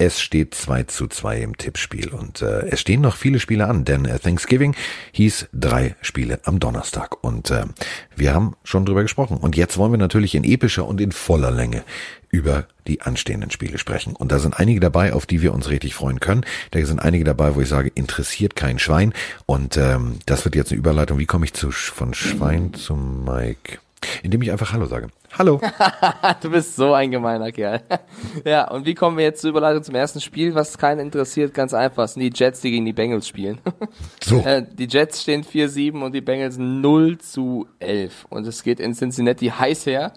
[0.00, 3.84] Es steht 2 zu 2 im Tippspiel und äh, es stehen noch viele Spiele an,
[3.84, 4.74] denn äh, Thanksgiving
[5.12, 7.66] hieß drei Spiele am Donnerstag und äh,
[8.16, 9.36] wir haben schon drüber gesprochen.
[9.36, 11.84] Und jetzt wollen wir natürlich in epischer und in voller Länge
[12.30, 14.16] über die anstehenden Spiele sprechen.
[14.16, 16.46] Und da sind einige dabei, auf die wir uns richtig freuen können.
[16.70, 19.12] Da sind einige dabei, wo ich sage, interessiert kein Schwein.
[19.44, 21.18] Und ähm, das wird jetzt eine Überleitung.
[21.18, 23.80] Wie komme ich zu von Schwein zu Mike?
[24.22, 25.10] Indem ich einfach Hallo sage.
[25.38, 25.60] Hallo.
[26.42, 27.80] du bist so ein gemeiner Kerl.
[28.44, 31.54] ja, und wie kommen wir jetzt zur Überleitung zum ersten Spiel, was keinen interessiert?
[31.54, 32.04] Ganz einfach.
[32.04, 33.58] Es sind die Jets, die gegen die Bengals spielen.
[34.22, 34.40] so.
[34.40, 38.26] Äh, die Jets stehen 4-7 und die Bengals 0 zu 11.
[38.28, 40.12] Und es geht in Cincinnati heiß her.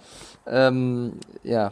[0.46, 1.72] Ähm, ja,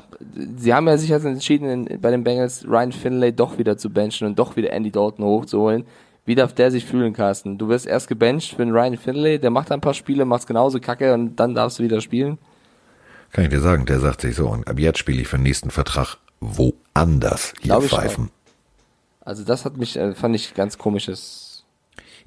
[0.55, 4.27] sie haben ja sich entschieden, in, bei den Bengals Ryan Finlay doch wieder zu benchen
[4.27, 5.85] und doch wieder Andy Dalton hochzuholen.
[6.25, 7.57] Wie darf der sich fühlen, Carsten?
[7.57, 10.79] Du wirst erst gebencht für den Ryan Finlay, der macht ein paar Spiele, macht's genauso
[10.79, 12.37] kacke und dann darfst du wieder spielen.
[13.31, 15.43] Kann ich dir sagen, der sagt sich so, und ab jetzt spiele ich für den
[15.43, 18.29] nächsten Vertrag woanders hier Glaub pfeifen.
[19.21, 21.63] Also das hat mich, äh, fand ich ganz komisches.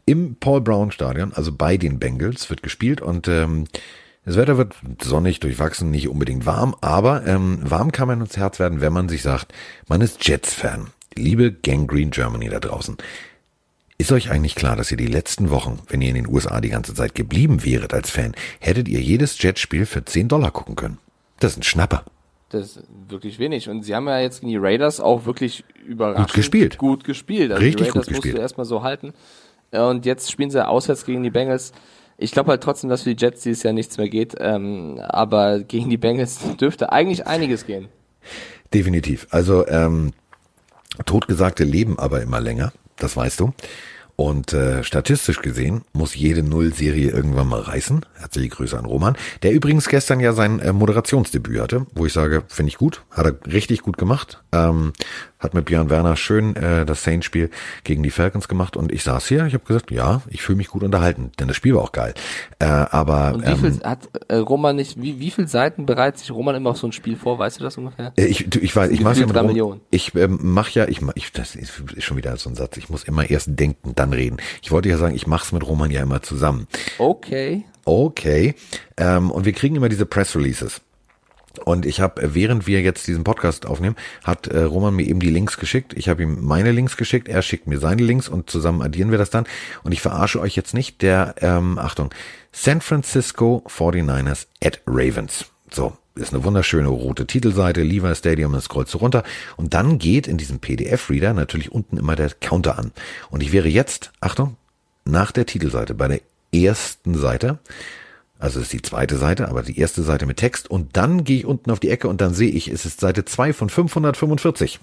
[0.06, 3.66] Im Paul Brown Stadion, also bei den Bengals, wird gespielt und ähm,
[4.25, 8.58] das Wetter wird sonnig, durchwachsen, nicht unbedingt warm, aber ähm, warm kann man ins Herz
[8.58, 9.52] werden, wenn man sich sagt,
[9.88, 10.88] man ist Jets-Fan.
[11.14, 12.97] Liebe Gang Green Germany da draußen.
[14.05, 16.69] Ist euch eigentlich klar, dass ihr die letzten Wochen, wenn ihr in den USA die
[16.69, 20.98] ganze Zeit geblieben wäret als Fan, hättet ihr jedes Jetspiel für 10 Dollar gucken können?
[21.41, 22.05] Das ist ein Schnapper.
[22.50, 23.70] Das ist wirklich wenig.
[23.70, 26.77] Und sie haben ja jetzt gegen die Raiders auch wirklich überraschend gut gespielt.
[26.77, 27.50] Gut gespielt.
[27.50, 28.25] Also Richtig die Raiders gut gespielt.
[28.34, 29.14] musst du erstmal so halten.
[29.70, 31.72] Und jetzt spielen sie auswärts gegen die Bengals.
[32.19, 34.34] Ich glaube halt trotzdem, dass für die Jets dieses Jahr nichts mehr geht.
[34.38, 37.88] Ähm, aber gegen die Bengals dürfte eigentlich einiges gehen.
[38.75, 39.28] Definitiv.
[39.30, 40.12] Also ähm,
[41.06, 43.55] Totgesagte leben aber immer länger, das weißt du.
[44.16, 48.06] Und äh, statistisch gesehen muss jede Null-Serie irgendwann mal reißen.
[48.14, 52.44] Herzliche Grüße an Roman, der übrigens gestern ja sein äh, Moderationsdebüt hatte, wo ich sage,
[52.46, 54.42] finde ich gut, hat er richtig gut gemacht.
[54.53, 54.92] Ähm,
[55.44, 57.50] hat mit Björn Werner schön äh, das Saints-Spiel
[57.84, 60.69] gegen die Falcons gemacht und ich saß hier, ich habe gesagt, ja, ich fühle mich
[60.69, 62.14] gut unterhalten, denn das Spiel war auch geil.
[62.58, 66.20] Äh, aber und wie viel ähm, hat äh, Roman nicht, wie, wie viel Seiten bereitet
[66.20, 68.12] sich Roman immer auf so ein Spiel vor, weißt du das ungefähr?
[68.16, 71.00] Äh, ich, du, ich weiß, ich mache ja mit Roman, Ich ähm, mache ja, ich,
[71.14, 74.37] ich das ist schon wieder so ein Satz, ich muss immer erst denken, dann reden.
[74.62, 76.66] Ich wollte ja sagen, ich mache es mit Roman ja immer zusammen.
[76.98, 77.65] Okay.
[77.84, 78.54] Okay.
[78.97, 80.81] Ähm, und wir kriegen immer diese Press Releases.
[81.65, 83.94] Und ich habe, während wir jetzt diesen Podcast aufnehmen,
[84.25, 85.94] hat äh, Roman mir eben die Links geschickt.
[85.94, 89.19] Ich habe ihm meine Links geschickt, er schickt mir seine Links und zusammen addieren wir
[89.19, 89.47] das dann.
[89.84, 92.10] Und ich verarsche euch jetzt nicht, der, ähm, Achtung,
[92.50, 95.47] San Francisco 49ers at Ravens.
[95.71, 99.25] So, ist eine wunderschöne rote Titelseite, Levi Stadium, das scrollst du runter.
[99.56, 102.92] Und dann geht in diesem PDF-Reader natürlich unten immer der Counter an.
[103.30, 104.56] Und ich wäre jetzt, Achtung,
[105.04, 106.20] nach der Titelseite bei der
[106.53, 107.58] ersten Seite
[108.44, 110.70] also ist die zweite Seite, aber die erste Seite mit Text.
[110.70, 113.24] Und dann gehe ich unten auf die Ecke und dann sehe ich, es ist Seite
[113.24, 114.80] 2 von 545.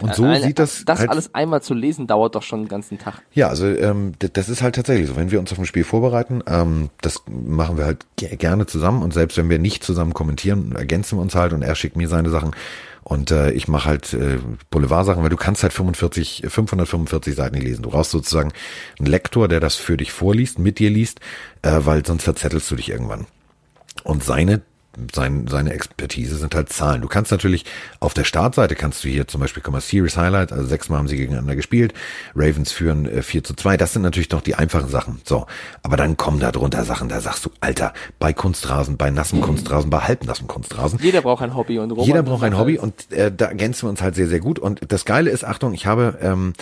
[0.00, 0.84] Und so Eine, sieht das.
[0.84, 3.22] Das halt, alles einmal zu lesen dauert doch schon den ganzen Tag.
[3.32, 5.16] Ja, also ähm, das ist halt tatsächlich so.
[5.16, 9.02] Wenn wir uns auf ein Spiel vorbereiten, ähm, das machen wir halt gerne zusammen.
[9.02, 12.08] Und selbst wenn wir nicht zusammen kommentieren, ergänzen wir uns halt und er schickt mir
[12.08, 12.52] seine Sachen.
[13.04, 14.38] Und äh, ich mache halt äh,
[14.70, 17.82] Boulevard-Sachen, weil du kannst halt 45, 545 Seiten nicht lesen.
[17.82, 18.52] Du brauchst sozusagen
[18.98, 21.20] einen Lektor, der das für dich vorliest, mit dir liest,
[21.60, 23.26] äh, weil sonst verzettelst du dich irgendwann.
[24.04, 24.62] Und seine
[25.12, 27.02] sein, seine Expertise sind halt Zahlen.
[27.02, 27.64] Du kannst natürlich
[28.00, 31.08] auf der Startseite kannst du hier zum Beispiel, komm mal, Series Highlight, also sechsmal haben
[31.08, 31.94] sie gegeneinander gespielt,
[32.34, 35.20] Ravens führen äh, 4 zu 2, das sind natürlich noch die einfachen Sachen.
[35.24, 35.46] So,
[35.82, 39.90] aber dann kommen da drunter Sachen, da sagst du, Alter, bei Kunstrasen, bei nassem Kunstrasen,
[39.90, 40.98] bei halbnassem Kunstrasen.
[41.02, 43.90] Jeder braucht ein Hobby und Robert Jeder braucht ein Hobby und äh, da ergänzen wir
[43.90, 44.58] uns halt sehr, sehr gut.
[44.58, 46.52] Und das Geile ist, Achtung, ich habe ähm,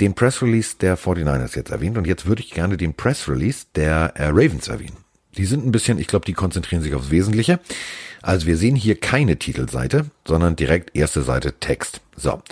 [0.00, 3.66] den Press Release der 49ers jetzt erwähnt und jetzt würde ich gerne den Press Release
[3.74, 4.96] der äh, Ravens erwähnen.
[5.36, 7.60] Die sind ein bisschen, ich glaube, die konzentrieren sich aufs Wesentliche.
[8.22, 12.00] Also wir sehen hier keine Titelseite, sondern direkt erste Seite Text.
[12.16, 12.42] So.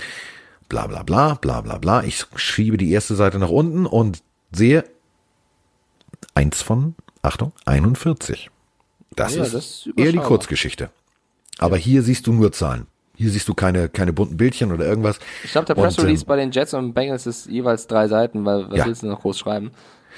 [0.69, 2.03] Bla bla bla, bla bla bla.
[2.05, 4.23] Ich schiebe die erste Seite nach unten und
[4.53, 4.85] sehe
[6.35, 8.51] eins von, Achtung, 41.
[9.17, 10.91] Das ja, ist das eher die Kurzgeschichte.
[11.59, 12.87] Aber hier siehst du nur Zahlen.
[13.17, 15.19] Hier siehst du keine, keine bunten Bildchen oder irgendwas.
[15.43, 18.45] Ich glaube, der Press Release ähm, bei den Jets und Bengals ist jeweils drei Seiten,
[18.45, 18.87] weil was ja.
[18.87, 19.73] willst du noch groß schreiben?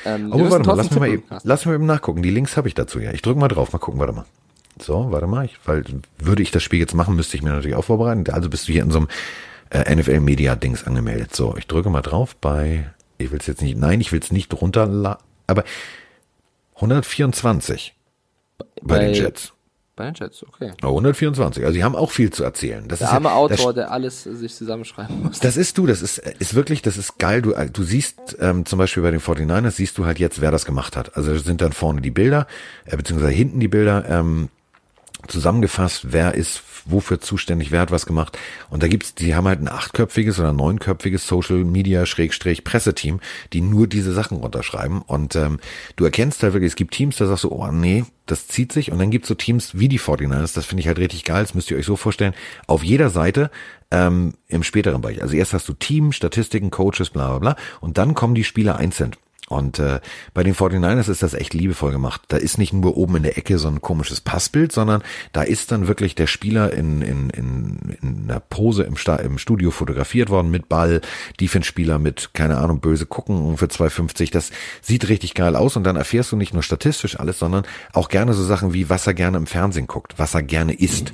[0.05, 2.23] Ähm, oh, warte mal, lass mich mal, eben, lass mal eben nachgucken.
[2.23, 3.12] Die Links habe ich dazu ja.
[3.12, 4.25] Ich drücke mal drauf, mal gucken, warte mal.
[4.81, 5.85] So, warte mal, ich, weil
[6.19, 8.25] würde ich das Spiel jetzt machen, müsste ich mir natürlich auch vorbereiten.
[8.31, 9.08] Also bist du hier in so einem
[9.70, 11.35] äh, NFL Media Dings angemeldet.
[11.35, 14.32] So, ich drücke mal drauf bei, ich will es jetzt nicht, nein, ich will es
[14.32, 15.64] nicht runterladen, aber
[16.76, 17.94] 124
[18.58, 19.52] bei, bei den Jets.
[20.00, 20.73] Bei den Jets, okay.
[20.81, 21.62] 124.
[21.62, 22.88] Also sie haben auch viel zu erzählen.
[22.88, 25.41] Das der ist arme ja, Autor, der alles sich zusammenschreiben muss.
[25.41, 27.43] Das ist du, das ist, ist wirklich, das ist geil.
[27.43, 30.64] Du, du siehst ähm, zum Beispiel bei den 49ers, siehst du halt jetzt, wer das
[30.64, 31.19] gemacht hat.
[31.19, 32.47] Also sind dann vorne die Bilder,
[32.87, 34.08] äh, beziehungsweise hinten die Bilder.
[34.08, 34.49] Ähm,
[35.29, 38.38] zusammengefasst, wer ist wofür zuständig, wer hat was gemacht.
[38.70, 43.20] Und da gibt's, die haben halt ein achtköpfiges oder neunköpfiges Social Media Schrägstrich Presseteam,
[43.52, 45.02] die nur diese Sachen runterschreiben.
[45.02, 45.61] Und ähm,
[45.97, 48.93] du erkennst halt wirklich, es gibt Teams, da sagst du, oh nee, das zieht sich.
[48.93, 51.55] Und dann gibt's so Teams wie die 49ers, das finde ich halt richtig geil, das
[51.55, 52.35] müsst ihr euch so vorstellen.
[52.67, 53.50] Auf jeder Seite
[53.91, 55.23] ähm, im späteren Bereich.
[55.23, 57.56] Also erst hast du Team, Statistiken, Coaches, bla bla bla.
[57.81, 59.12] Und dann kommen die Spieler einzeln.
[59.50, 59.99] Und äh,
[60.32, 62.23] bei den 49ers ist das echt liebevoll gemacht.
[62.29, 65.02] Da ist nicht nur oben in der Ecke so ein komisches Passbild, sondern
[65.32, 69.38] da ist dann wirklich der Spieler in, in, in, in einer Pose im, Sta im
[69.38, 71.00] Studio fotografiert worden mit Ball,
[71.41, 74.31] Defense-Spieler mit, keine Ahnung, böse gucken für 2,50.
[74.31, 74.52] Das
[74.82, 78.35] sieht richtig geil aus und dann erfährst du nicht nur statistisch alles, sondern auch gerne
[78.35, 81.12] so Sachen wie, was er gerne im Fernsehen guckt, was er gerne isst.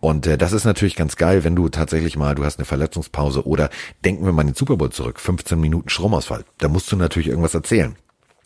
[0.00, 3.46] Und äh, das ist natürlich ganz geil, wenn du tatsächlich mal, du hast eine Verletzungspause
[3.46, 3.70] oder
[4.04, 6.44] denken wir mal den Super Bowl zurück, 15 Minuten Stromausfall.
[6.58, 7.96] Da musst du natürlich irgendwas erzählen erzählen.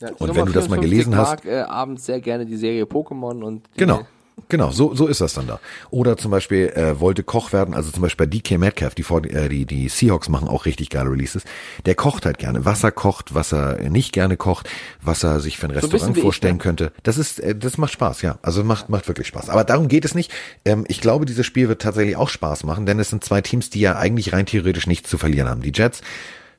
[0.01, 1.41] Ja, und wenn du das mal gelesen hast.
[1.41, 3.69] Ich mag äh, abends sehr gerne die Serie Pokémon und.
[3.77, 4.07] Genau.
[4.49, 5.61] Genau, so, so ist das dann da.
[5.91, 9.51] Oder zum Beispiel äh, wollte Koch werden, also zum Beispiel bei DK Metcalf, die, äh,
[9.51, 11.45] die, die Seahawks machen auch richtig geile Releases.
[11.85, 14.69] Der kocht halt gerne, was er kocht, was er nicht gerne kocht,
[15.03, 16.91] was er sich für ein Restaurant so ein vorstellen ich, könnte.
[17.03, 18.39] Das ist, äh, das macht Spaß, ja.
[18.41, 19.51] Also macht, macht wirklich Spaß.
[19.51, 20.33] Aber darum geht es nicht.
[20.65, 23.69] Ähm, ich glaube, dieses Spiel wird tatsächlich auch Spaß machen, denn es sind zwei Teams,
[23.69, 25.61] die ja eigentlich rein theoretisch nichts zu verlieren haben.
[25.61, 26.01] Die Jets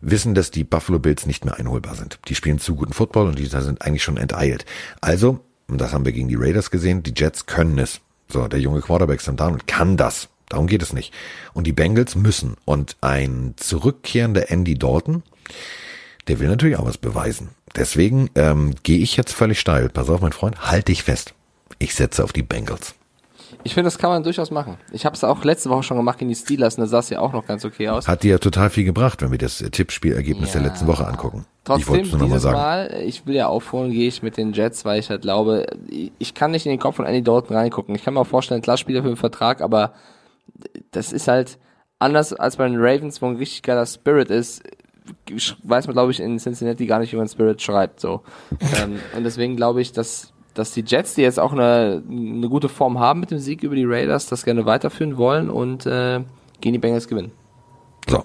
[0.02, 2.20] wissen, dass die Buffalo Bills nicht mehr einholbar sind.
[2.28, 4.66] Die spielen zu guten Football und die sind eigentlich schon enteilt.
[5.00, 8.02] Also, und das haben wir gegen die Raiders gesehen, die Jets können es.
[8.28, 10.30] So, der junge Quarterback Sam Darnold kann das.
[10.50, 11.14] Darum geht es nicht.
[11.54, 12.56] Und die Bengals müssen.
[12.66, 15.24] Und ein zurückkehrender Andy Dalton,
[16.28, 17.50] der will natürlich auch was beweisen.
[17.76, 19.90] Deswegen ähm, gehe ich jetzt völlig steil.
[19.90, 21.34] Pass auf, mein Freund, halt dich fest.
[21.80, 22.96] Ich setze auf die Bengals.
[23.64, 24.78] Ich finde, das kann man durchaus machen.
[24.92, 27.10] Ich habe es auch letzte Woche schon gemacht gegen die Steelers und da sah es
[27.10, 28.08] ja auch noch ganz okay aus.
[28.08, 30.60] Hat dir ja total viel gebracht, wenn wir das Tippspielergebnis ja.
[30.60, 31.46] der letzten Woche angucken.
[31.64, 35.00] Trotzdem, ich dieses mal, mal, ich will ja aufholen, gehe ich mit den Jets, weil
[35.00, 35.68] ich halt glaube,
[36.18, 37.94] ich kann nicht in den Kopf von Andy Dalton reingucken.
[37.96, 39.94] Ich kann mir auch vorstellen, klar Spieler für den Vertrag, aber
[40.92, 41.60] das ist halt
[42.00, 44.64] anders als bei den Ravens, wo ein richtig geiler Spirit ist,
[45.64, 48.00] weiß man, glaube ich, in Cincinnati gar nicht, wie man Spirit schreibt.
[48.00, 48.22] So.
[48.82, 52.70] ähm, und deswegen glaube ich, dass dass die Jets, die jetzt auch eine, eine gute
[52.70, 56.22] Form haben mit dem Sieg über die Raiders, das gerne weiterführen wollen und äh,
[56.60, 57.32] gegen die Bengals gewinnen.
[58.10, 58.24] So,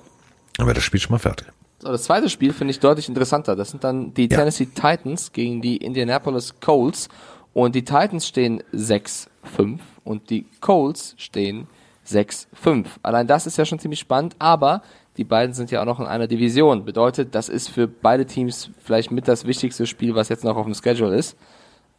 [0.56, 1.48] dann wäre das Spiel schon mal fertig.
[1.78, 3.54] So, das zweite Spiel finde ich deutlich interessanter.
[3.54, 4.38] Das sind dann die ja.
[4.38, 7.08] Tennessee Titans gegen die Indianapolis Colts.
[7.52, 11.68] Und die Titans stehen 6-5 und die Colts stehen
[12.06, 12.86] 6-5.
[13.02, 14.82] Allein das ist ja schon ziemlich spannend, aber
[15.16, 16.84] die beiden sind ja auch noch in einer Division.
[16.84, 20.66] Bedeutet, das ist für beide Teams vielleicht mit das wichtigste Spiel, was jetzt noch auf
[20.66, 21.36] dem Schedule ist.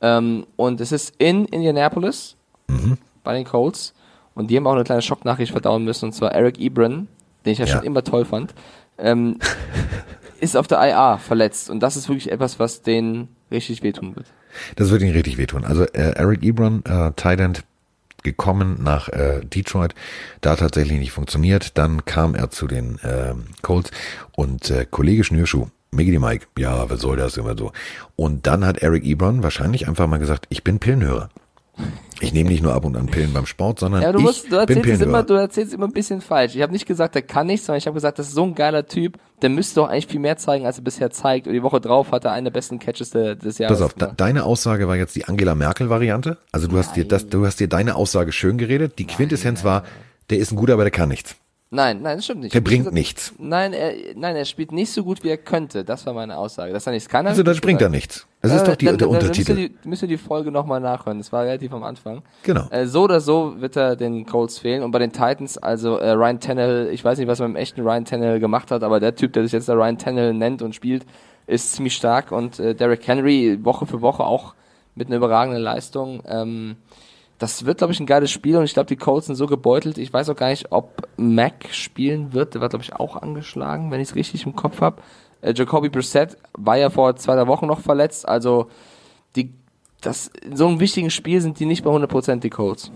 [0.01, 2.35] Ähm, und es ist in Indianapolis
[2.67, 2.97] mhm.
[3.23, 3.93] bei den Colts.
[4.35, 6.05] Und die haben auch eine kleine Schocknachricht verdauen müssen.
[6.05, 7.07] Und zwar Eric Ebron,
[7.45, 7.75] den ich ja, ja.
[7.75, 8.53] schon immer toll fand,
[8.97, 9.39] ähm,
[10.39, 11.69] ist auf der IA verletzt.
[11.69, 14.27] Und das ist wirklich etwas, was denen richtig wehtun wird.
[14.75, 15.65] Das wird ihnen richtig wehtun.
[15.65, 17.63] Also äh, Eric Ebron, äh, Thailand,
[18.23, 19.93] gekommen nach äh, Detroit,
[20.41, 21.77] da tatsächlich nicht funktioniert.
[21.77, 23.91] Dann kam er zu den äh, Colts
[24.35, 27.71] und äh, Kollege Schnürschuh, Miggity Mike, ja, was soll das immer so?
[28.15, 31.29] Und dann hat Eric Ebron wahrscheinlich einfach mal gesagt, ich bin Pillenhörer.
[32.19, 34.55] Ich nehme nicht nur ab und an Pillen beim Sport, sondern ja, du musst, du
[34.55, 35.03] erzählst.
[35.03, 36.55] Immer, du erzählst immer ein bisschen falsch.
[36.55, 38.55] Ich habe nicht gesagt, der kann nichts, sondern ich habe gesagt, das ist so ein
[38.55, 41.45] geiler Typ, der müsste doch eigentlich viel mehr zeigen, als er bisher zeigt.
[41.45, 43.77] Und die Woche drauf hat er einen der besten Catches de, des Jahres.
[43.77, 46.39] Pass auf, de, deine Aussage war jetzt die Angela Merkel-Variante.
[46.51, 46.85] Also du Nein.
[46.85, 48.97] hast dir das, du hast dir deine Aussage schön geredet.
[48.97, 49.83] Die Quintessenz war,
[50.31, 51.35] der ist ein guter, aber der kann nichts.
[51.69, 52.55] Nein, nein, das stimmt nicht.
[52.55, 53.33] Der bringt gesagt, nichts.
[53.37, 55.83] Nein, er, nein, er spielt nicht so gut, wie er könnte.
[55.83, 56.71] Das war meine Aussage.
[56.71, 57.27] Dass er nichts kann.
[57.27, 58.25] Also, das bringt er nichts.
[58.41, 59.53] Das ist äh, doch die, dann, der Untertitel.
[59.53, 61.17] Müsst ihr, die, müsst ihr die Folge nochmal nachhören.
[61.17, 62.21] Das war relativ am Anfang.
[62.43, 62.69] Genau.
[62.69, 64.81] Äh, so oder so wird er den Colts fehlen.
[64.81, 67.61] Und bei den Titans, also äh, Ryan Tannehill, ich weiß nicht, was man mit dem
[67.61, 70.61] echten Ryan Tannehill gemacht hat, aber der Typ, der sich jetzt der Ryan Tannehill nennt
[70.61, 71.05] und spielt,
[71.47, 72.31] ist ziemlich stark.
[72.31, 74.53] Und äh, Derrick Henry Woche für Woche auch
[74.95, 76.23] mit einer überragenden Leistung.
[76.27, 76.77] Ähm,
[77.37, 79.97] das wird, glaube ich, ein geiles Spiel und ich glaube, die Colts sind so gebeutelt.
[79.97, 82.53] Ich weiß auch gar nicht, ob Mac spielen wird.
[82.53, 85.01] Der war, glaube ich, auch angeschlagen, wenn ich es richtig im Kopf habe.
[85.41, 88.27] Äh, Jacoby Brissett war ja vor zwei, drei Wochen noch verletzt.
[88.27, 88.69] Also,
[89.35, 89.53] die,
[90.01, 92.91] das, in so einem wichtigen Spiel sind die nicht bei 100% die Colts.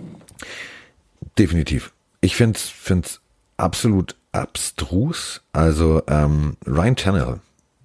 [1.37, 1.93] Definitiv.
[2.19, 3.21] Ich finde es
[3.57, 5.41] absolut abstrus.
[5.53, 7.41] Also, ähm, Ryan Tannehill,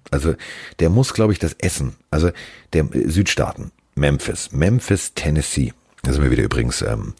[0.09, 0.33] also
[0.79, 2.31] der muss, glaube ich, das Essen, also
[2.73, 5.73] der äh, Südstaaten, Memphis, Memphis, Tennessee,
[6.07, 7.13] da sind wir wieder übrigens ähm,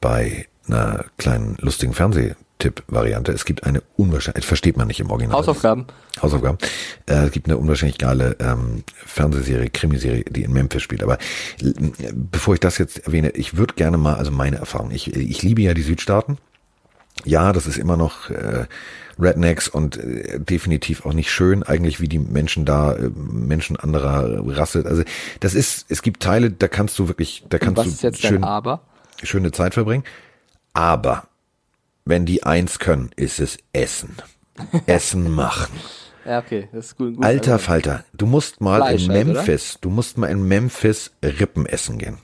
[0.00, 3.32] bei einer kleinen lustigen Fernsehtipp-Variante.
[3.32, 5.38] Es gibt eine unwahrscheinlich, versteht man nicht im Original.
[5.38, 5.86] Hausaufgaben.
[6.20, 6.58] Hausaufgaben.
[7.06, 11.02] Äh, es gibt eine unwahrscheinlich geile ähm, Fernsehserie, Krimiserie, die in Memphis spielt.
[11.02, 11.14] Aber
[11.62, 11.72] äh,
[12.12, 15.62] bevor ich das jetzt erwähne, ich würde gerne mal, also meine Erfahrung, ich, ich liebe
[15.62, 16.36] ja die Südstaaten.
[17.26, 18.66] Ja, das ist immer noch äh,
[19.18, 24.42] Rednecks und äh, definitiv auch nicht schön, eigentlich wie die Menschen da, äh, Menschen anderer
[24.56, 24.84] Rasse.
[24.86, 25.02] Also
[25.40, 28.22] das ist, es gibt Teile, da kannst du wirklich, da kannst was du ist jetzt
[28.22, 28.44] schön.
[28.44, 28.82] Aber?
[29.22, 30.04] schöne Zeit verbringen.
[30.74, 31.26] Aber
[32.04, 34.16] wenn die eins können, ist es Essen.
[34.86, 35.74] Essen machen.
[36.24, 37.16] Ja, okay, das ist gut.
[37.16, 40.26] gut Alter also, Falter, du musst mal Fleisch in halt, Memphis, halt, du musst mal
[40.26, 42.18] in Memphis Rippen essen gehen.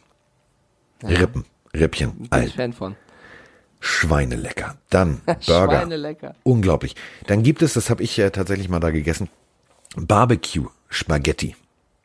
[1.02, 1.10] Ja.
[1.10, 1.44] Rippen,
[1.74, 2.12] Rippchen.
[2.12, 2.46] Bin Alter.
[2.46, 2.96] ich Fan von.
[3.84, 4.76] Schweinelecker.
[4.90, 5.80] Dann Burger.
[5.80, 6.36] Schweinelecker.
[6.44, 6.94] Unglaublich.
[7.26, 9.28] Dann gibt es, das habe ich äh, tatsächlich mal da gegessen,
[9.96, 11.56] Barbecue Spaghetti.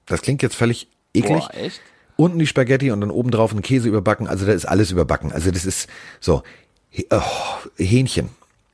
[0.07, 1.45] Das klingt jetzt völlig eklig.
[1.47, 1.81] Boah, echt?
[2.15, 4.27] Unten die Spaghetti und dann oben drauf ein Käse überbacken.
[4.27, 5.31] Also da ist alles überbacken.
[5.31, 5.87] Also das ist
[6.19, 6.41] so
[7.11, 7.21] oh,
[7.77, 8.29] Hähnchen.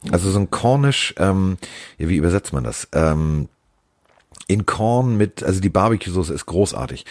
[0.09, 1.57] Also so ein Cornish, ähm,
[1.97, 2.87] ja, wie übersetzt man das?
[2.93, 3.49] Ähm,
[4.47, 7.05] in Korn mit, also die Barbecue-Soße ist großartig.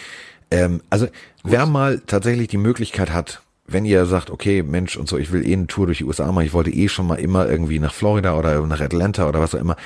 [0.51, 1.15] Ähm, also Gut.
[1.45, 5.47] wer mal tatsächlich die Möglichkeit hat, wenn ihr sagt, okay, Mensch und so, ich will
[5.47, 7.95] eh eine Tour durch die USA machen, ich wollte eh schon mal immer irgendwie nach
[7.95, 9.77] Florida oder nach Atlanta oder was auch immer,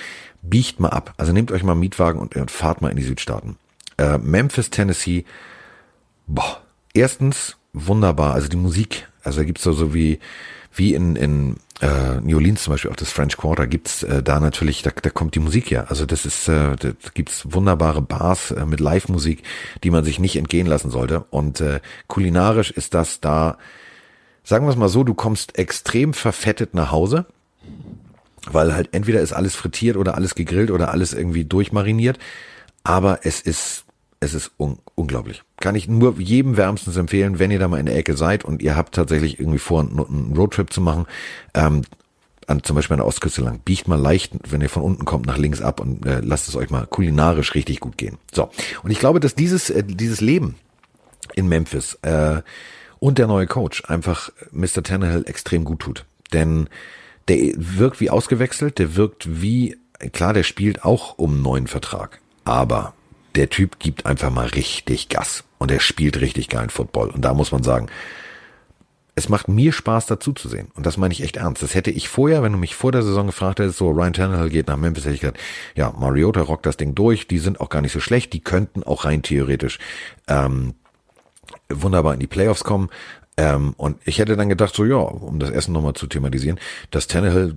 [0.42, 1.14] biegt mal ab.
[1.16, 3.56] Also nehmt euch mal einen Mietwagen und, und fahrt mal in die Südstaaten.
[3.98, 5.24] Äh, Memphis, Tennessee,
[6.26, 6.62] boah,
[6.94, 10.18] erstens wunderbar, also die Musik, also da gibt's so, so wie,
[10.76, 14.40] wie in, in äh, New Orleans zum Beispiel, auch das French Quarter, gibt's äh, da
[14.40, 15.84] natürlich, da, da kommt die Musik ja.
[15.84, 19.42] Also das ist, äh, da gibt's wunderbare Bars äh, mit Live-Musik,
[19.82, 21.24] die man sich nicht entgehen lassen sollte.
[21.30, 23.58] Und äh, kulinarisch ist das da,
[24.44, 27.26] sagen wir es mal so, du kommst extrem verfettet nach Hause,
[28.50, 32.18] weil halt entweder ist alles frittiert oder alles gegrillt oder alles irgendwie durchmariniert.
[32.84, 33.85] Aber es ist
[34.20, 35.42] es ist un unglaublich.
[35.60, 38.62] Kann ich nur jedem wärmstens empfehlen, wenn ihr da mal in der Ecke seid und
[38.62, 41.06] ihr habt tatsächlich irgendwie vor, einen Roadtrip zu machen,
[41.54, 41.82] ähm,
[42.46, 45.26] an, zum Beispiel an der Ostküste lang, biegt mal leicht, wenn ihr von unten kommt,
[45.26, 48.18] nach links ab und äh, lasst es euch mal kulinarisch richtig gut gehen.
[48.32, 48.50] So.
[48.82, 50.54] Und ich glaube, dass dieses, äh, dieses Leben
[51.34, 52.42] in Memphis äh,
[52.98, 54.82] und der neue Coach einfach Mr.
[54.82, 56.06] Tannehill extrem gut tut.
[56.32, 56.68] Denn
[57.28, 59.76] der wirkt wie ausgewechselt, der wirkt wie,
[60.12, 62.20] klar, der spielt auch um neuen Vertrag.
[62.44, 62.94] Aber
[63.36, 67.10] der Typ gibt einfach mal richtig Gas und er spielt richtig geilen Football.
[67.10, 67.88] Und da muss man sagen,
[69.14, 70.70] es macht mir Spaß dazu zu sehen.
[70.74, 71.62] Und das meine ich echt ernst.
[71.62, 74.50] Das hätte ich vorher, wenn du mich vor der Saison gefragt hättest, so Ryan Tannehill
[74.50, 75.40] geht nach Memphis, hätte ich gesagt,
[75.74, 78.82] ja, Mariota rockt das Ding durch, die sind auch gar nicht so schlecht, die könnten
[78.82, 79.78] auch rein theoretisch
[80.28, 80.74] ähm,
[81.70, 82.90] wunderbar in die Playoffs kommen.
[83.38, 86.58] Ähm, und ich hätte dann gedacht, so ja, um das Essen nochmal zu thematisieren,
[86.90, 87.56] dass Tannehill,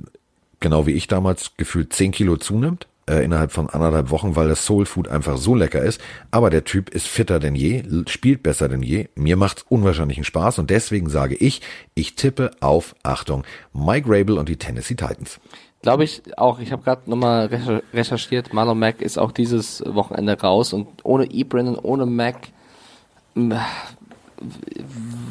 [0.59, 4.65] genau wie ich damals, gefühlt zehn Kilo zunimmt äh, innerhalb von anderthalb Wochen, weil das
[4.65, 5.99] Soul Food einfach so lecker ist.
[6.31, 9.09] Aber der Typ ist fitter denn je, spielt besser denn je.
[9.15, 11.61] Mir macht's unwahrscheinlichen Spaß und deswegen sage ich,
[11.95, 15.39] ich tippe auf, Achtung, Mike Rabel und die Tennessee Titans.
[15.81, 16.59] Glaube ich auch.
[16.59, 17.49] Ich habe gerade nochmal
[17.93, 18.53] recherchiert.
[18.53, 22.49] Marlon Mack ist auch dieses Wochenende raus und ohne Ebrin und ohne Mack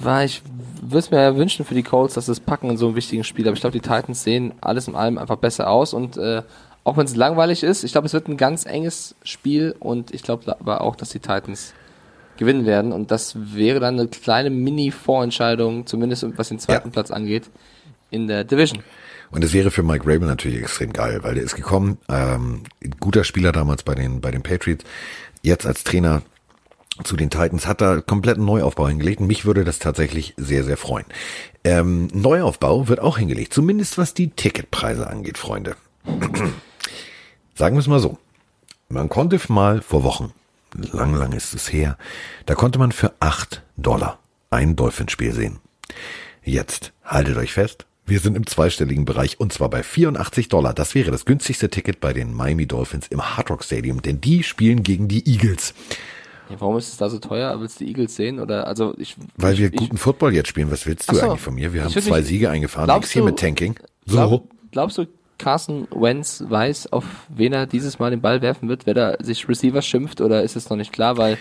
[0.02, 0.42] war ich
[0.80, 3.24] würde es mir ja wünschen für die Colts, dass es packen in so einem wichtigen
[3.24, 3.46] Spiel.
[3.46, 6.42] Aber ich glaube, die Titans sehen alles in allem einfach besser aus und äh,
[6.88, 10.22] auch wenn es langweilig ist, ich glaube, es wird ein ganz enges Spiel und ich
[10.22, 11.74] glaube aber auch, dass die Titans
[12.38, 16.92] gewinnen werden und das wäre dann eine kleine Mini-Vorentscheidung, zumindest was den zweiten ja.
[16.92, 17.50] Platz angeht,
[18.10, 18.82] in der Division.
[19.30, 22.62] Und es wäre für Mike Rabel natürlich extrem geil, weil der ist gekommen, ähm,
[23.00, 24.84] guter Spieler damals bei den, bei den Patriots,
[25.42, 26.22] jetzt als Trainer
[27.04, 30.76] zu den Titans hat da kompletten Neuaufbau hingelegt und mich würde das tatsächlich sehr, sehr
[30.76, 31.04] freuen.
[31.64, 35.76] Ähm, Neuaufbau wird auch hingelegt, zumindest was die Ticketpreise angeht, Freunde.
[37.58, 38.18] Sagen wir es mal so.
[38.88, 40.32] Man konnte mal vor Wochen,
[40.92, 41.98] lang, lang ist es her,
[42.46, 45.58] da konnte man für acht Dollar ein Dolphinspiel sehen.
[46.44, 50.72] Jetzt, haltet euch fest, wir sind im zweistelligen Bereich und zwar bei 84 Dollar.
[50.72, 54.44] Das wäre das günstigste Ticket bei den Miami Dolphins im Hard Rock Stadium, denn die
[54.44, 55.74] spielen gegen die Eagles.
[56.50, 57.60] Ja, warum ist es da so teuer?
[57.60, 58.38] Willst du die Eagles sehen?
[58.38, 60.70] Oder also ich, Weil ich, wir guten Football jetzt spielen.
[60.70, 61.72] Was willst du so, eigentlich von mir?
[61.72, 62.88] Wir haben zwei nicht, Siege eingefahren.
[62.88, 63.74] Nichts hier mit Tanking.
[64.06, 64.14] So.
[64.14, 65.06] Glaub, glaubst du,
[65.38, 69.48] Carson Wentz weiß, auf wen er dieses Mal den Ball werfen wird, wer da sich
[69.48, 71.38] Receiver schimpft oder ist es noch nicht klar, weil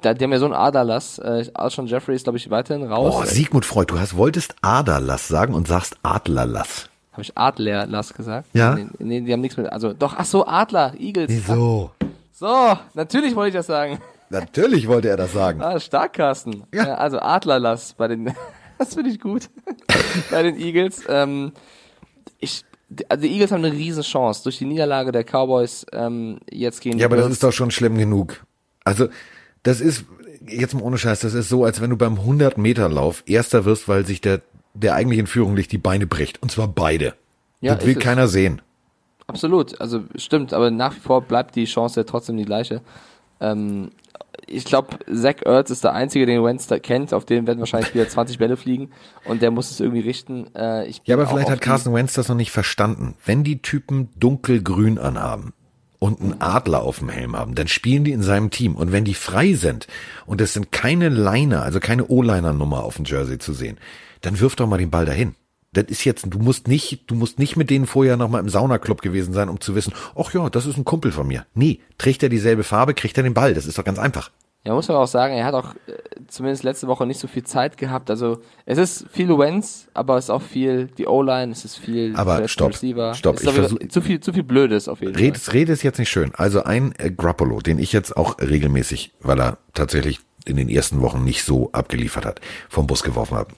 [0.00, 1.18] da, die haben ja so einen Aderlass.
[1.18, 3.14] Äh, Alshon Jeffrey ist, glaube ich, weiterhin raus.
[3.16, 6.88] Oh, Sigmund Freud, du hast, wolltest Aderlass sagen und sagst Adlerlass.
[7.12, 8.48] Habe ich Adlerlass gesagt?
[8.52, 8.74] Ja.
[8.74, 11.28] Nee, nee, die haben nichts mit, also doch, ach so, Adler, Eagles.
[11.28, 11.90] Wieso?
[12.32, 13.98] So, natürlich wollte ich das sagen.
[14.30, 15.60] Natürlich wollte er das sagen.
[15.62, 16.64] Ah, stark, Carsten.
[16.72, 16.86] Ja.
[16.86, 18.34] ja also Adlerlass bei den,
[18.78, 19.50] das finde ich gut.
[20.30, 21.02] bei den Eagles.
[21.06, 21.52] Ähm,
[22.40, 22.64] ich,
[23.08, 26.98] also die Eagles haben eine riesen Chance durch die Niederlage der Cowboys ähm, jetzt gehen.
[26.98, 28.44] Ja, aber das ist doch schon schlimm genug.
[28.84, 29.08] Also
[29.62, 30.04] das ist
[30.46, 33.64] jetzt mal ohne Scheiß, das ist so, als wenn du beim 100 Meter Lauf Erster
[33.64, 34.42] wirst, weil sich der
[34.74, 37.14] der eigentlichen Führung nicht die Beine bricht und zwar beide.
[37.60, 38.62] Ja, das will keiner sehen.
[39.26, 42.80] Absolut, also stimmt, aber nach wie vor bleibt die Chance ja trotzdem die gleiche.
[43.42, 43.90] Ähm,
[44.46, 47.12] ich glaube, Zach Ertz ist der Einzige, den Wentz da kennt.
[47.12, 48.90] Auf den werden wahrscheinlich wieder 20 Bälle fliegen
[49.24, 50.54] und der muss es irgendwie richten.
[50.54, 53.14] Äh, ja, aber vielleicht hat Carson Wentz das noch nicht verstanden.
[53.24, 55.52] Wenn die Typen dunkelgrün anhaben
[55.98, 58.76] und einen Adler auf dem Helm haben, dann spielen die in seinem Team.
[58.76, 59.86] Und wenn die frei sind
[60.26, 63.78] und es sind keine Liner, also keine O-Liner-Nummer auf dem Jersey zu sehen,
[64.20, 65.34] dann wirf doch mal den Ball dahin.
[65.74, 68.50] Das ist jetzt, du musst nicht, du musst nicht mit denen vorher noch mal im
[68.50, 71.46] Saunaclub gewesen sein, um zu wissen, ach ja, das ist ein Kumpel von mir.
[71.54, 73.54] Nee, trägt er dieselbe Farbe, kriegt er den Ball.
[73.54, 74.30] Das ist doch ganz einfach.
[74.64, 75.92] Ja, muss man auch sagen, er hat auch äh,
[76.28, 78.10] zumindest letzte Woche nicht so viel Zeit gehabt.
[78.10, 82.14] Also es ist viel Wentz, aber es ist auch viel die O-Line, es ist viel
[82.14, 83.14] aber stopp, Receiver.
[83.14, 83.42] stopp.
[83.42, 85.54] ich versuch, zu viel, zu viel Blödes auf jeden Red, Fall.
[85.54, 86.32] Rede ist jetzt nicht schön.
[86.34, 91.00] Also ein äh, Grappolo, den ich jetzt auch regelmäßig, weil er tatsächlich in den ersten
[91.00, 93.54] Wochen nicht so abgeliefert hat, vom Bus geworfen habe.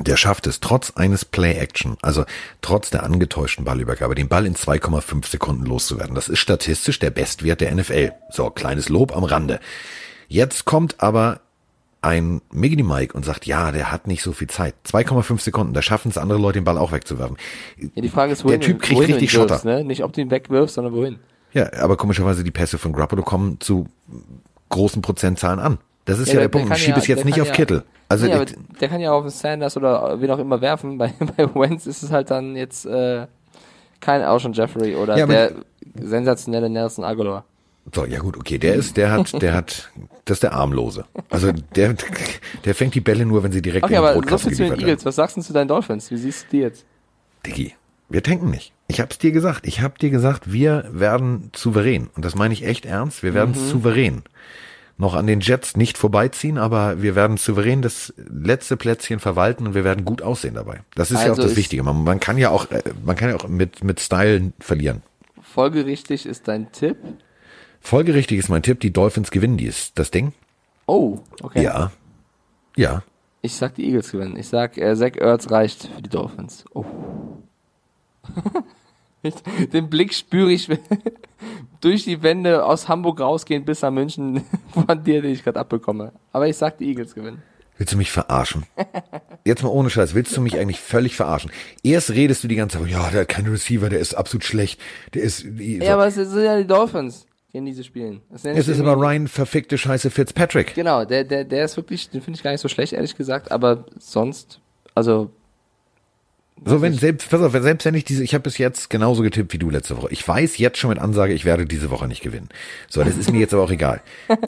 [0.00, 2.24] Der schafft es trotz eines Play-Action, also
[2.62, 6.14] trotz der angetäuschten Ballübergabe, den Ball in 2,5 Sekunden loszuwerden.
[6.14, 8.12] Das ist statistisch der Bestwert der NFL.
[8.30, 9.58] So, kleines Lob am Rande.
[10.28, 11.40] Jetzt kommt aber
[12.00, 14.74] ein Miggy Mike und sagt, ja, der hat nicht so viel Zeit.
[14.86, 17.36] 2,5 Sekunden, da schaffen es andere Leute, den Ball auch wegzuwerfen.
[17.76, 19.68] Ja, die Frage ist, wohin, der Typ kriegt wohin richtig wirfst, Schotter.
[19.68, 19.84] Ne?
[19.84, 21.18] Nicht, ob du ihn wegwirfst, sondern wohin.
[21.52, 23.88] Ja, aber komischerweise die Pässe von Grappolo kommen zu
[24.68, 25.78] großen Prozentzahlen an.
[26.08, 26.74] Das ist ja, ja der, der Punkt.
[26.74, 27.84] Ich schiebe es jetzt nicht auf ja, Kittel.
[28.08, 28.46] Also nee,
[28.80, 30.96] der kann ja auf Sanders oder wen auch immer werfen.
[30.98, 33.26] Bei, bei Wentz ist es halt dann jetzt äh,
[34.00, 35.52] kein Ocean Jeffrey oder Ja, der
[36.00, 37.44] sensationelle Nelson Aguilar.
[37.94, 39.90] So, ja gut, okay, der ist, der hat, der hat,
[40.24, 41.04] das ist der Armlose.
[41.28, 41.94] Also der,
[42.64, 44.56] der fängt die Bälle nur, wenn sie direkt Okay, in den aber so Brotkasten viel
[44.56, 45.04] zu den geliefert Eagles.
[45.04, 46.10] Was sagst du zu deinen Dolphins?
[46.10, 46.86] Wie siehst du die jetzt?
[47.44, 47.74] Diggi,
[48.08, 48.72] wir tanken nicht.
[48.86, 49.66] Ich hab's dir gesagt.
[49.66, 52.08] Ich hab dir gesagt, wir werden souverän.
[52.16, 53.22] Und das meine ich echt ernst.
[53.22, 54.22] Wir werden souverän.
[55.00, 59.74] Noch an den Jets nicht vorbeiziehen, aber wir werden souverän das letzte Plätzchen verwalten und
[59.74, 60.80] wir werden gut aussehen dabei.
[60.96, 61.84] Das ist ja auch Also das Wichtige.
[61.84, 65.02] Man, man kann ja auch, äh, man kann ja auch mit, mit Style verlieren.
[65.40, 66.96] Folgerichtig ist dein Tipp.
[67.80, 70.32] Folgerichtig ist mein Tipp, die Dolphins gewinnen dies, das Ding.
[70.86, 71.62] Oh, okay.
[71.62, 71.92] Ja.
[72.76, 73.04] Ja.
[73.40, 74.36] Ich sag, die Eagles gewinnen.
[74.36, 76.64] Ich sag, äh, Zach Ertz reicht für die Dolphins.
[76.74, 76.84] Oh.
[79.72, 80.68] Den Blick spüre ich
[81.80, 86.12] durch die Wände aus Hamburg rausgehen bis nach München von dir, den ich gerade abbekomme.
[86.32, 87.42] Aber ich sag, die Eagles gewinnen.
[87.76, 88.64] Willst du mich verarschen?
[89.44, 91.52] Jetzt mal ohne Scheiß, willst du mich eigentlich völlig verarschen?
[91.84, 94.80] Erst redest du die ganze Zeit, ja, der hat keinen Receiver, der ist absolut schlecht,
[95.14, 95.48] der ist, so.
[95.48, 98.20] Ja, aber es sind ja die Dolphins, gegen diese spielen.
[98.30, 100.74] Es ist aber Ryan verfickte Scheiße Fitzpatrick.
[100.74, 103.52] Genau, der, der, der ist wirklich, den finde ich gar nicht so schlecht, ehrlich gesagt,
[103.52, 104.60] aber sonst,
[104.94, 105.30] also,
[106.64, 109.52] So, wenn selbst, pass auf, selbst wenn ich diese, ich habe bis jetzt genauso getippt
[109.52, 110.08] wie du letzte Woche.
[110.10, 112.48] Ich weiß jetzt schon mit Ansage, ich werde diese Woche nicht gewinnen.
[112.88, 114.00] So, das ist mir jetzt aber auch egal.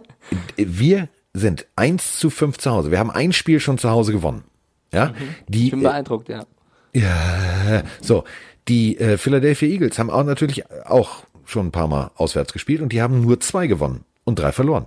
[0.56, 2.90] Wir sind 1 zu 5 zu Hause.
[2.90, 4.44] Wir haben ein Spiel schon zu Hause gewonnen.
[4.92, 5.14] Ja,
[5.46, 6.44] die, ich bin beeindruckt, ja.
[6.92, 8.24] Ja, so.
[8.68, 12.92] Die äh, Philadelphia Eagles haben auch natürlich auch schon ein paar Mal auswärts gespielt und
[12.92, 14.86] die haben nur zwei gewonnen und drei verloren.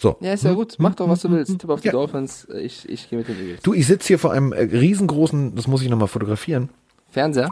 [0.00, 0.16] So.
[0.20, 1.58] Ja, ist ja gut, mach doch, was du willst.
[1.58, 1.92] Tipp auf die Ja.
[1.92, 3.60] Dolphins, ich, ich gehe mit den Eagles.
[3.60, 6.70] Du, ich sitze hier vor einem äh, riesengroßen, das muss ich nochmal fotografieren.
[7.10, 7.50] Fernseher?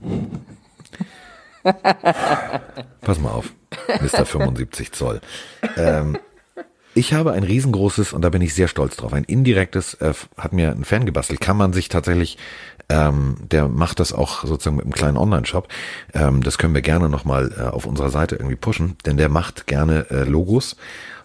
[3.00, 3.52] Pass mal auf,
[4.00, 4.24] Mr.
[4.24, 5.20] 75 Zoll.
[5.76, 6.18] Ähm,
[6.94, 10.52] ich habe ein riesengroßes, und da bin ich sehr stolz drauf, ein indirektes, äh, hat
[10.52, 12.38] mir ein Fan gebastelt, kann man sich tatsächlich,
[12.88, 15.66] ähm, der macht das auch sozusagen mit einem kleinen Online-Shop.
[16.14, 19.66] Ähm, das können wir gerne nochmal äh, auf unserer Seite irgendwie pushen, denn der macht
[19.66, 20.76] gerne äh, Logos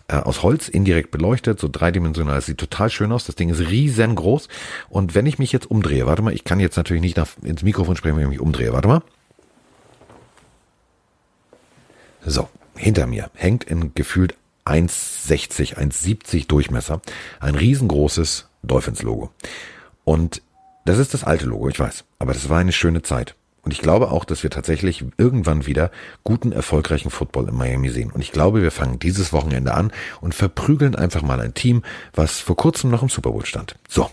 [0.07, 2.37] äh, aus Holz, indirekt beleuchtet, so dreidimensional.
[2.37, 3.25] Es sieht total schön aus.
[3.25, 4.47] Das Ding ist riesengroß.
[4.89, 7.63] Und wenn ich mich jetzt umdrehe, warte mal, ich kann jetzt natürlich nicht nach, ins
[7.63, 8.73] Mikrofon sprechen, wenn ich mich umdrehe.
[8.73, 9.01] Warte mal.
[12.25, 14.35] So, hinter mir hängt in gefühlt
[14.65, 17.01] 1,60, 1,70 Durchmesser
[17.39, 19.31] ein riesengroßes Dolphins-Logo.
[20.05, 20.41] Und
[20.85, 22.05] das ist das alte Logo, ich weiß.
[22.19, 23.35] Aber das war eine schöne Zeit.
[23.63, 25.89] Und ich glaube auch, dass wir tatsächlich irgendwann wieder
[26.25, 28.11] guten, erfolgreichen Football in Miami sehen.
[28.11, 31.81] Und ich glaube, wir fangen dieses Wochenende an und verprügeln einfach mal ein Team,
[32.13, 33.75] was vor kurzem noch im Super Bowl stand.
[33.87, 34.09] So.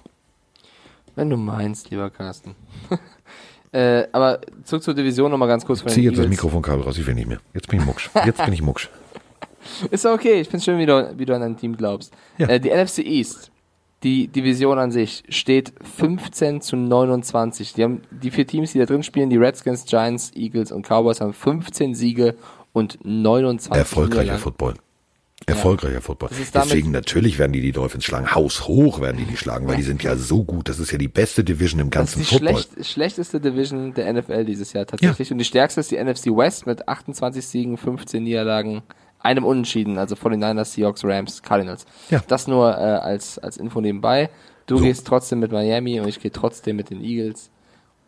[1.17, 2.55] Wenn du meinst, lieber Carsten.
[3.73, 6.31] äh, aber zurück zur Division nochmal ganz kurz von den Zieh jetzt das Eagles.
[6.31, 7.41] Mikrofonkabel raus, ich will nicht mehr.
[7.53, 8.09] Jetzt bin ich mucksch.
[8.25, 8.89] Jetzt bin ich mucksch.
[9.91, 12.15] Ist okay, ich find's schön, wie du, wie du an dein Team glaubst.
[12.39, 12.49] Ja.
[12.49, 13.50] Äh, die NFC East,
[14.03, 17.75] die Division an sich, steht 15 zu 29.
[17.75, 21.21] Die, haben, die vier Teams, die da drin spielen, die Redskins, Giants, Eagles und Cowboys,
[21.21, 22.35] haben 15 Siege
[22.73, 24.39] und 29 Erfolgreicher.
[24.39, 24.75] Football.
[25.47, 26.29] Erfolgreicher Football.
[26.29, 28.35] Das ist damit- Deswegen natürlich werden die die Dolphins schlagen.
[28.35, 30.69] Haushoch werden die die schlagen, weil die sind ja so gut.
[30.69, 32.63] Das ist ja die beste Division im Das ganzen ist die Football.
[32.63, 35.33] schlecht, schlechteste Division der NFL dieses Jahr tatsächlich.
[35.33, 38.83] Und die stärkste ist die NFC West mit 28 Siegen, 15 Niederlagen,
[39.23, 41.87] einem Unentschieden, also 49ers, Seahawks, Rams, Cardinals.
[42.11, 42.23] Ja.
[42.29, 44.31] Das nur äh, als, als Info nebenbei.
[44.67, 44.85] Du So.
[44.85, 47.51] gehst trotzdem mit Miami und ich gehe trotzdem mit den Eagles.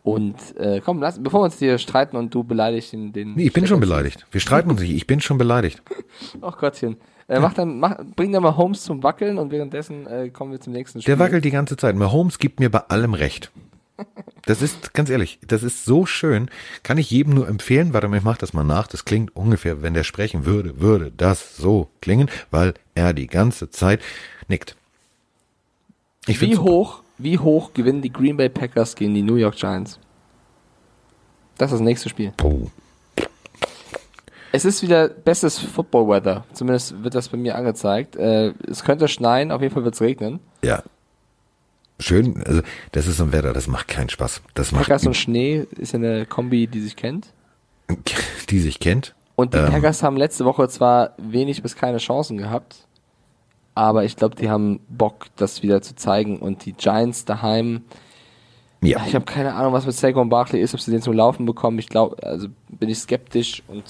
[0.03, 3.13] Und äh, komm, lass, bevor wir uns hier streiten und du beleidigst den.
[3.13, 4.25] den Nee, ich bin schon beleidigt.
[4.31, 4.91] Wir streiten uns nicht.
[4.91, 5.81] Ich bin schon beleidigt.
[6.41, 6.97] Ach Gottchen.
[7.29, 10.59] Äh, mach dann, mach, bring dann mal Holmes zum Wackeln und währenddessen äh, kommen wir
[10.59, 11.15] zum nächsten Spiel.
[11.15, 11.95] Der wackelt die ganze Zeit.
[11.95, 13.49] Mahomes gibt mir bei allem recht.
[14.45, 16.49] Das ist, ganz ehrlich, das ist so schön.
[16.83, 17.93] Kann ich jedem nur empfehlen.
[17.93, 18.87] Warte mal, ich mach das mal nach.
[18.87, 23.69] Das klingt ungefähr, wenn der sprechen würde, würde das so klingen, weil er die ganze
[23.69, 24.01] Zeit
[24.47, 24.75] nickt.
[26.25, 29.99] Ich wie hoch, wie hoch gewinnen die Green Bay Packers gegen die New York Giants?
[31.57, 32.33] Das ist das nächste Spiel.
[32.43, 32.67] Oh.
[34.51, 36.45] Es ist wieder bestes Football Weather.
[36.53, 38.15] Zumindest wird das bei mir angezeigt.
[38.15, 40.39] Äh, es könnte schneien, auf jeden Fall wird es regnen.
[40.63, 40.83] Ja.
[41.99, 44.41] Schön, also das ist so ein Wetter, das macht keinen Spaß.
[44.53, 47.27] Das macht Packers und Schnee ist eine Kombi, die sich kennt.
[48.49, 49.13] Die sich kennt.
[49.35, 52.87] Und die ähm, Packers haben letzte Woche zwar wenig bis keine Chancen gehabt,
[53.73, 56.39] aber ich glaube, die haben Bock, das wieder zu zeigen.
[56.39, 57.81] Und die Giants daheim,
[58.83, 59.01] ja.
[59.07, 61.79] Ich habe keine Ahnung, was mit Saquon Barkley ist, ob sie den zum Laufen bekommen.
[61.79, 63.83] Ich glaube, also bin ich skeptisch und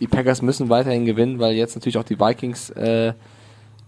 [0.00, 3.14] die Packers müssen weiterhin gewinnen, weil jetzt natürlich auch die Vikings äh,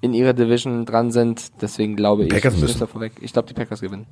[0.01, 1.61] in ihrer Division dran sind.
[1.61, 2.83] Deswegen glaube ich, Packers müssen.
[3.21, 4.07] ich glaube, die Packers gewinnen.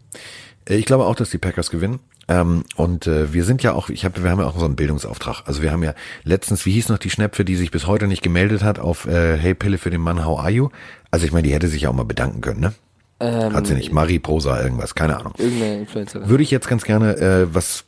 [0.69, 2.01] Äh, ich glaube auch, dass die Packers gewinnen.
[2.29, 4.77] Ähm, und äh, wir sind ja auch, ich habe, wir haben ja auch so einen
[4.77, 5.43] Bildungsauftrag.
[5.47, 5.95] Also wir haben ja
[6.25, 9.37] letztens, wie hieß noch die Schnäpfe, die sich bis heute nicht gemeldet hat auf äh,
[9.37, 10.69] Hey Pille für den Mann, how are you?
[11.11, 12.75] Also ich meine, die hätte sich ja auch mal bedanken können, ne?
[13.19, 13.93] Ähm, hat sie nicht.
[13.93, 15.33] Marie Prosa, irgendwas, keine Ahnung.
[15.39, 16.29] Irgendeine Influencerin.
[16.29, 17.86] Würde ich jetzt ganz gerne äh, was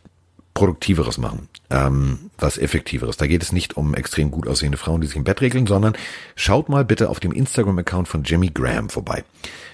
[0.58, 3.16] Produktiveres machen, ähm, was Effektiveres.
[3.16, 5.92] Da geht es nicht um extrem gut aussehende Frauen, die sich im Bett regeln, sondern
[6.34, 9.22] schaut mal bitte auf dem Instagram-Account von Jimmy Graham vorbei.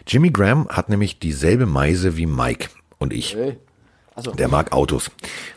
[0.06, 2.68] Jimmy Graham hat nämlich dieselbe Meise wie Mike
[2.98, 3.34] und ich.
[3.34, 3.56] Hey.
[4.14, 4.32] Also.
[4.32, 5.10] Der mag Autos.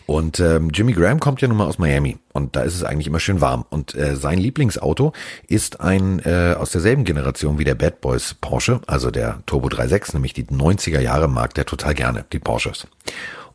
[0.06, 3.08] Und ähm, Jimmy Graham kommt ja nun mal aus Miami und da ist es eigentlich
[3.08, 3.66] immer schön warm.
[3.70, 5.12] Und äh, sein Lieblingsauto
[5.48, 10.14] ist ein äh, aus derselben Generation wie der Bad Boys Porsche, also der Turbo 3.6,
[10.14, 12.88] nämlich die 90er Jahre mag der total gerne, die Porsches.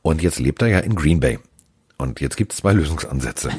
[0.03, 1.39] Und jetzt lebt er ja in Green Bay.
[2.03, 3.51] Und jetzt gibt es zwei Lösungsansätze.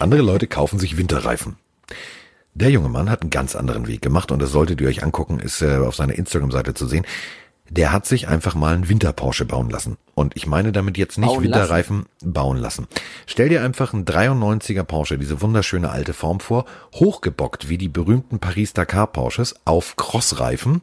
[0.00, 1.56] Andere Leute kaufen sich Winterreifen.
[2.52, 5.38] Der junge Mann hat einen ganz anderen Weg gemacht und das solltet ihr euch angucken,
[5.38, 7.06] ist äh, auf seiner Instagram-Seite zu sehen.
[7.70, 9.96] Der hat sich einfach mal einen Winter-Porsche bauen lassen.
[10.14, 12.32] Und ich meine damit jetzt nicht bauen Winterreifen lassen.
[12.32, 12.86] bauen lassen.
[13.26, 18.40] Stell dir einfach einen 93er Porsche, diese wunderschöne alte Form vor, hochgebockt wie die berühmten
[18.40, 20.82] Paris-Dakar Porsches auf Crossreifen,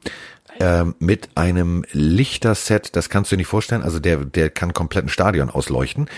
[0.59, 5.09] äh, mit einem Lichterset, das kannst du dir nicht vorstellen, also der, der kann kompletten
[5.09, 6.09] Stadion ausleuchten.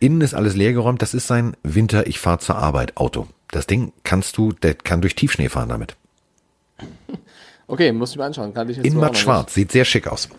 [0.00, 1.02] Innen ist alles leergeräumt.
[1.02, 3.26] Das ist sein Winter, ich fahre zur Arbeit Auto.
[3.50, 5.96] Das Ding kannst du, der kann durch Tiefschnee fahren damit.
[7.70, 8.54] Okay, muss ich mir anschauen.
[8.54, 10.30] Kann ich jetzt In matt schwarz, sieht sehr schick aus.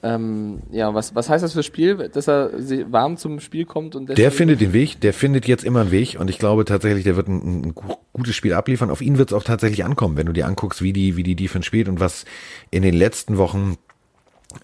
[0.00, 2.52] Ähm, ja, was, was heißt das für Spiel, dass er
[2.92, 6.16] warm zum Spiel kommt und der findet den Weg, der findet jetzt immer einen Weg
[6.20, 7.74] und ich glaube tatsächlich, der wird ein, ein
[8.12, 8.90] gutes Spiel abliefern.
[8.90, 11.34] Auf ihn wird es auch tatsächlich ankommen, wenn du dir anguckst, wie die, wie die
[11.34, 12.26] Defense spielt und was
[12.70, 13.76] in den letzten Wochen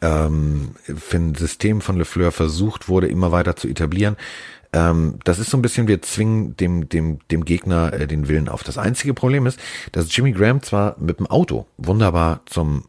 [0.03, 4.17] ähm, für ein System von LeFleur versucht wurde, immer weiter zu etablieren.
[4.73, 8.49] Ähm, das ist so ein bisschen, wir zwingen dem, dem, dem Gegner äh, den Willen
[8.49, 8.65] auf.
[8.65, 9.59] Das einzige Problem ist,
[9.93, 12.85] dass Jimmy Graham zwar mit dem Auto wunderbar zum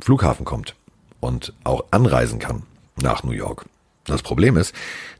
[0.00, 0.74] Flughafen kommt
[1.20, 2.62] und auch anreisen kann
[3.00, 3.66] nach New York.
[4.04, 4.74] Das Problem ist,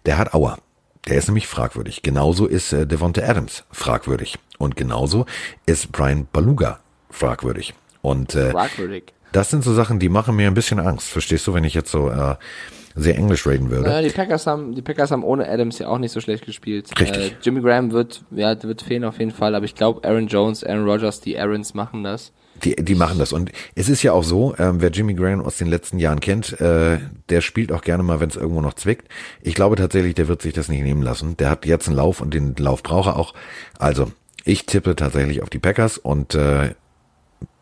[0.07, 0.59] der hat Auer.
[1.07, 2.03] Der ist nämlich fragwürdig.
[2.03, 4.39] Genauso ist äh, Devonta Adams fragwürdig.
[4.59, 5.27] Und genauso
[5.67, 7.75] ist Brian Baluga fragwürdig.
[8.03, 9.13] Und äh, fragwürdig.
[9.37, 11.09] Das sind so Sachen, die machen mir ein bisschen Angst.
[11.09, 12.37] Verstehst du, wenn ich jetzt so äh,
[12.95, 13.91] sehr Englisch reden würde?
[13.91, 16.89] Ja, die Packers haben, die Packers haben ohne Adams ja auch nicht so schlecht gespielt.
[16.99, 17.33] Richtig.
[17.33, 20.65] Äh, Jimmy Graham wird, ja, wird fehlen auf jeden Fall, aber ich glaube, Aaron Jones,
[20.65, 22.33] Aaron Rodgers, die Aarons machen das.
[22.65, 23.35] Die, die machen das.
[23.35, 26.59] Und es ist ja auch so, ähm, wer Jimmy Graham aus den letzten Jahren kennt,
[26.59, 26.97] äh,
[27.29, 29.07] der spielt auch gerne mal, wenn es irgendwo noch zwickt.
[29.43, 31.37] Ich glaube tatsächlich, der wird sich das nicht nehmen lassen.
[31.37, 33.35] Der hat jetzt einen Lauf und den Lauf braucht er auch.
[33.79, 34.11] Also,
[34.47, 36.71] ich tippe tatsächlich auf die Packers und äh,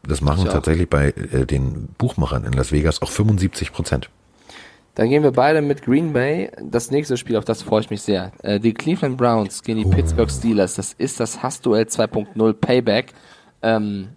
[0.02, 4.10] das machen tatsächlich bei äh, den Buchmachern in Las Vegas auch 75 Prozent.
[4.94, 6.50] Dann gehen wir beide mit Green Bay.
[6.62, 8.32] Das nächste Spiel, auf das freue ich mich sehr.
[8.42, 9.90] Äh, die Cleveland Browns gegen die oh.
[9.90, 10.74] Pittsburgh Steelers.
[10.76, 13.12] Das ist das Hassduell 2.0 Payback.
[13.62, 14.10] Ähm,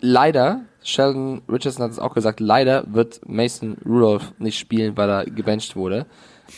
[0.00, 5.24] leider, Sheldon Richardson hat es auch gesagt, leider wird Mason Rudolph nicht spielen, weil er
[5.24, 6.06] gebencht wurde.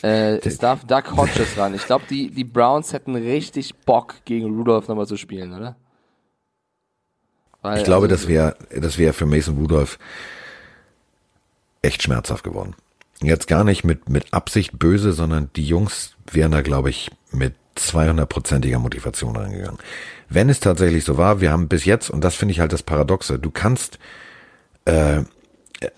[0.02, 1.74] Äh, es darf Doug Hodges ran.
[1.74, 5.76] Ich glaube, die, die Browns hätten richtig Bock, gegen Rudolph nochmal zu spielen, oder?
[7.62, 9.98] Weil, ich glaube, also, das wäre das wäre für Mason Rudolph
[11.82, 12.74] echt schmerzhaft geworden.
[13.22, 17.54] Jetzt gar nicht mit, mit Absicht böse, sondern die Jungs wären da, glaube ich, mit
[17.76, 19.78] 200-prozentiger Motivation reingegangen.
[20.28, 22.82] Wenn es tatsächlich so war, wir haben bis jetzt, und das finde ich halt das
[22.82, 23.98] Paradoxe, du kannst
[24.86, 25.22] äh,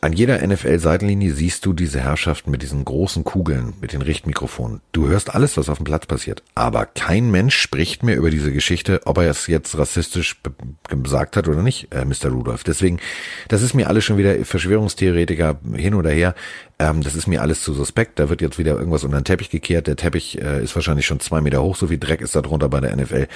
[0.00, 4.80] an jeder NFL-Seitenlinie siehst du diese Herrschaften mit diesen großen Kugeln, mit den Richtmikrofonen.
[4.92, 6.44] Du hörst alles, was auf dem Platz passiert.
[6.54, 10.40] Aber kein Mensch spricht mehr über diese Geschichte, ob er es jetzt rassistisch
[10.88, 12.30] gesagt hat oder nicht, äh, Mr.
[12.30, 12.62] Rudolph.
[12.62, 13.00] Deswegen,
[13.48, 16.36] das ist mir alles schon wieder Verschwörungstheoretiker hin oder her.
[16.78, 18.20] Ähm, das ist mir alles zu suspekt.
[18.20, 19.88] Da wird jetzt wieder irgendwas unter den Teppich gekehrt.
[19.88, 21.74] Der Teppich äh, ist wahrscheinlich schon zwei Meter hoch.
[21.74, 23.26] So viel Dreck ist da drunter bei der NFL.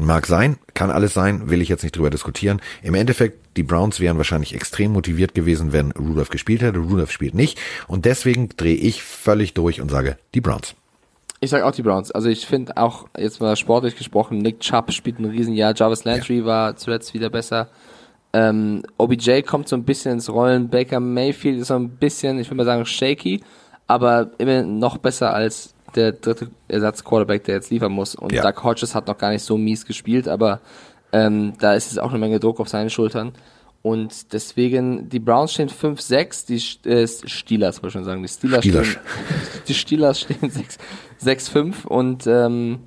[0.00, 2.60] Mag sein, kann alles sein, will ich jetzt nicht drüber diskutieren.
[2.82, 6.78] Im Endeffekt, die Browns wären wahrscheinlich extrem motiviert gewesen, wenn Rudolph gespielt hätte.
[6.78, 7.58] Rudolph spielt nicht.
[7.88, 10.76] Und deswegen drehe ich völlig durch und sage, die Browns.
[11.40, 12.12] Ich sage auch die Browns.
[12.12, 15.74] Also ich finde auch, jetzt mal sportlich gesprochen, Nick Chubb spielt ein Riesenjahr.
[15.74, 16.44] Jarvis Landry ja.
[16.44, 17.68] war zuletzt wieder besser.
[18.32, 20.68] Ähm, OBJ kommt so ein bisschen ins Rollen.
[20.68, 23.42] Baker Mayfield ist so ein bisschen, ich würde mal sagen, shaky,
[23.88, 28.14] aber immer noch besser als der dritte Ersatz-Quarterback, der jetzt liefern muss.
[28.14, 28.42] Und ja.
[28.42, 30.60] Doug Hodges hat noch gar nicht so mies gespielt, aber
[31.12, 33.32] ähm, da ist es auch eine Menge Druck auf seinen Schultern.
[33.82, 38.64] Und deswegen, die Browns stehen 5-6, die äh, Steelers, wollte ich schon sagen, die Steelers,
[38.64, 38.86] Steelers.
[38.86, 39.02] stehen,
[39.68, 40.52] die Steelers stehen
[41.22, 42.80] 6-5 und ähm,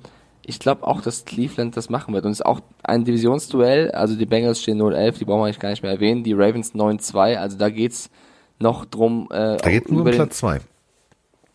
[0.44, 2.24] ich glaube auch, dass Cleveland das machen wird.
[2.24, 3.92] Und es ist auch ein Divisionsduell.
[3.92, 6.24] Also die Bengals stehen 0-11, die brauchen wir eigentlich gar nicht mehr erwähnen.
[6.24, 8.10] Die Ravens 9-2, also da geht's
[8.58, 9.28] noch drum.
[9.30, 10.60] Äh, da geht nur um Platz 2.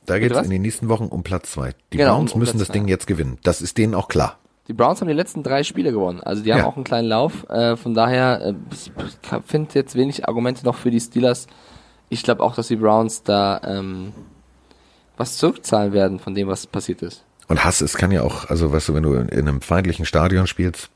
[0.08, 1.74] Da geht es in den nächsten Wochen um Platz 2.
[1.92, 3.38] Die genau, Browns um müssen Platz das Ding jetzt gewinnen.
[3.44, 4.40] Das ist denen auch klar.
[4.70, 6.22] Die Browns haben die letzten drei Spiele gewonnen.
[6.22, 6.66] Also die haben ja.
[6.66, 7.48] auch einen kleinen Lauf.
[7.50, 8.92] Äh, von daher, äh, ich
[9.46, 11.48] finde jetzt wenig Argumente noch für die Steelers.
[12.10, 14.14] Ich glaube auch, dass die Browns da ähm,
[15.18, 17.26] was zurückzahlen werden von dem, was passiert ist.
[17.50, 20.48] Und Hass, es kann ja auch, also weißt du, wenn du in einem feindlichen Stadion
[20.48, 20.90] spielst,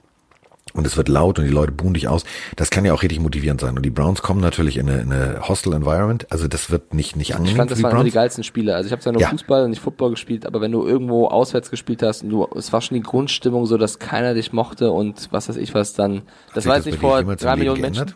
[0.74, 2.24] und es wird laut und die Leute buhen dich aus.
[2.56, 3.76] Das kann ja auch richtig motivierend sein.
[3.76, 6.32] Und die Browns kommen natürlich in eine, in eine hostile Environment.
[6.32, 7.52] Also das wird nicht, nicht angenehm.
[7.52, 8.76] Ich fand, das waren immer die geilsten Spiele.
[8.76, 9.30] Also ich habe zwar nur ja.
[9.30, 12.72] Fußball und nicht Football gespielt, aber wenn du irgendwo auswärts gespielt hast und du, es
[12.74, 16.24] war schon die Grundstimmung so, dass keiner dich mochte und was weiß ich was dann.
[16.54, 18.14] Das war jetzt nicht vor drei Millionen Menschen.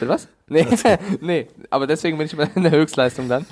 [0.00, 0.28] Was?
[0.46, 0.66] Nee,
[1.22, 3.46] nee, aber deswegen bin ich immer in der Höchstleistung dann.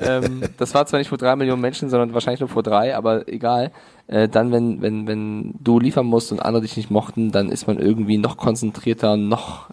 [0.00, 3.28] ähm, das war zwar nicht vor drei Millionen Menschen, sondern wahrscheinlich nur vor drei, aber
[3.28, 3.70] egal.
[4.06, 7.66] Äh, dann, wenn, wenn, wenn du liefern musst und andere dich nicht mochten, dann ist
[7.66, 9.68] man irgendwie noch konzentrierter, noch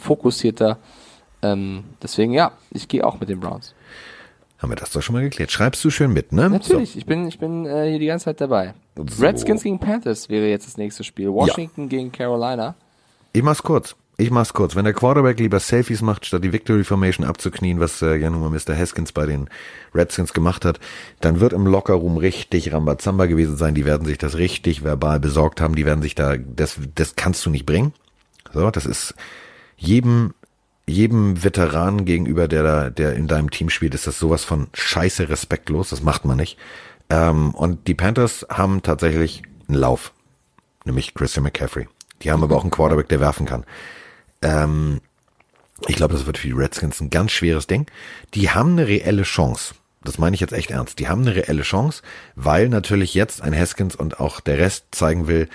[0.00, 0.78] fokussierter.
[1.42, 3.74] Ähm, deswegen ja, ich gehe auch mit den Browns.
[4.58, 5.50] Haben wir das doch schon mal geklärt.
[5.50, 6.48] Schreibst du schön mit, ne?
[6.48, 6.98] Natürlich, so.
[6.98, 8.74] ich bin, ich bin äh, hier die ganze Zeit dabei.
[8.94, 9.24] So.
[9.24, 11.32] Redskins gegen Panthers wäre jetzt das nächste Spiel.
[11.32, 11.88] Washington ja.
[11.88, 12.76] gegen Carolina.
[13.32, 13.96] Ich mach's kurz.
[14.18, 14.76] Ich mach's kurz.
[14.76, 18.40] Wenn der Quarterback lieber Selfies macht, statt die Victory Formation abzuknien, was äh, ja nun
[18.40, 18.76] mal Mr.
[18.76, 19.48] Haskins bei den
[19.94, 20.80] Redskins gemacht hat,
[21.20, 23.74] dann wird im Lockerroom richtig Rambazamba gewesen sein.
[23.74, 25.74] Die werden sich das richtig verbal besorgt haben.
[25.74, 27.94] Die werden sich da, das, das kannst du nicht bringen.
[28.52, 29.14] So, das ist
[29.76, 30.34] jedem,
[30.86, 35.30] jedem Veteran gegenüber, der da, der in deinem Team spielt, ist das sowas von scheiße
[35.30, 35.88] respektlos.
[35.88, 36.58] Das macht man nicht.
[37.08, 40.12] Ähm, und die Panthers haben tatsächlich einen Lauf.
[40.84, 41.88] Nämlich Christian McCaffrey.
[42.22, 43.64] Die haben aber auch einen Quarterback, der werfen kann.
[44.42, 45.00] Ähm,
[45.88, 47.86] ich glaube, das wird für die Redskins ein ganz schweres Ding.
[48.34, 49.74] Die haben eine reelle Chance.
[50.04, 50.98] Das meine ich jetzt echt ernst.
[50.98, 52.02] Die haben eine reelle Chance,
[52.34, 55.48] weil natürlich jetzt ein Haskins und auch der Rest zeigen will,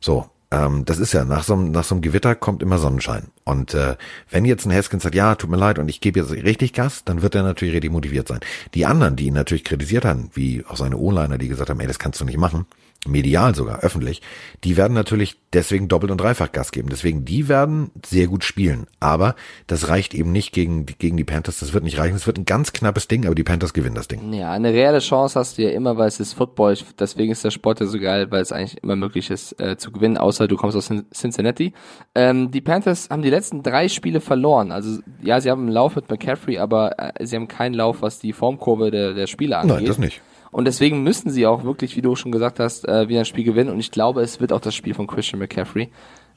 [0.00, 3.28] so, ähm, das ist ja, nach so, nach so einem Gewitter kommt immer Sonnenschein.
[3.44, 3.96] Und äh,
[4.30, 7.04] wenn jetzt ein Haskins sagt, ja, tut mir leid und ich gebe jetzt richtig Gas,
[7.04, 8.40] dann wird er natürlich richtig motiviert sein.
[8.74, 11.86] Die anderen, die ihn natürlich kritisiert haben, wie auch seine O-Liner, die gesagt haben, ey,
[11.86, 12.66] das kannst du nicht machen,
[13.06, 14.22] medial sogar, öffentlich,
[14.64, 16.88] die werden natürlich deswegen doppelt und dreifach Gas geben.
[16.90, 18.86] Deswegen, die werden sehr gut spielen.
[19.00, 19.34] Aber
[19.66, 21.60] das reicht eben nicht gegen, gegen die Panthers.
[21.60, 22.16] Das wird nicht reichen.
[22.16, 24.32] Es wird ein ganz knappes Ding, aber die Panthers gewinnen das Ding.
[24.32, 26.76] Ja, eine reelle Chance hast du ja immer, weil es ist Football.
[26.98, 29.92] Deswegen ist der Sport ja so geil, weil es eigentlich immer möglich ist äh, zu
[29.92, 31.72] gewinnen, außer du kommst aus Cincinnati.
[32.14, 34.72] Ähm, die Panthers haben die letzten drei Spiele verloren.
[34.72, 38.18] Also ja, sie haben einen Lauf mit McCaffrey, aber äh, sie haben keinen Lauf, was
[38.18, 39.76] die Formkurve der, der Spiele angeht.
[39.76, 40.20] Nein, das nicht.
[40.54, 43.42] Und deswegen müssen sie auch wirklich, wie du schon gesagt hast, äh, wieder ein Spiel
[43.42, 43.70] gewinnen.
[43.70, 45.90] Und ich glaube, es wird auch das Spiel von Christian McCaffrey.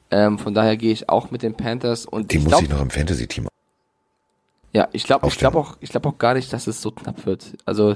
[0.09, 2.07] Ähm, von daher gehe ich auch mit den Panthers.
[2.07, 3.47] Und Die ich muss glaub, ich noch im Fantasy-Team
[4.73, 7.27] Ja, ich glaube ich glaube auch, ich glaube auch gar nicht, dass es so knapp
[7.27, 7.45] wird.
[7.65, 7.95] Also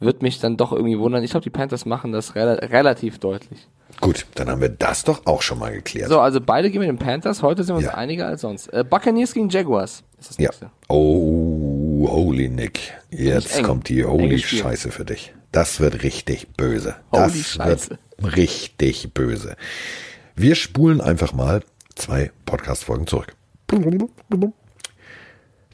[0.00, 1.22] wird mich dann doch irgendwie wundern.
[1.22, 3.68] Ich glaube, die Panthers machen das rel relativ deutlich.
[4.00, 6.08] Gut, dann haben wir das doch auch schon mal geklärt.
[6.08, 7.44] So, also beide gehen mit den Panthers.
[7.44, 7.94] Heute sind wir uns ja.
[7.94, 8.66] einiger als sonst.
[8.72, 10.64] Äh, Buccaneers gegen Jaguars ist das nächste.
[10.64, 10.70] Ja.
[10.88, 12.92] Oh, holy Nick.
[13.10, 15.32] Jetzt kommt die holy Scheiße für dich.
[15.52, 16.96] Das wird richtig böse.
[17.12, 17.98] Holy das Scheiße.
[18.18, 19.56] wird richtig böse.
[20.36, 21.62] Wir spulen einfach mal
[21.94, 23.34] zwei Podcast-Folgen zurück.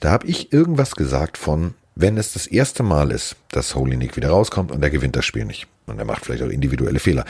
[0.01, 4.17] Da habe ich irgendwas gesagt von, wenn es das erste Mal ist, dass Holy Nick
[4.17, 7.25] wieder rauskommt und er gewinnt das Spiel nicht und er macht vielleicht auch individuelle Fehler,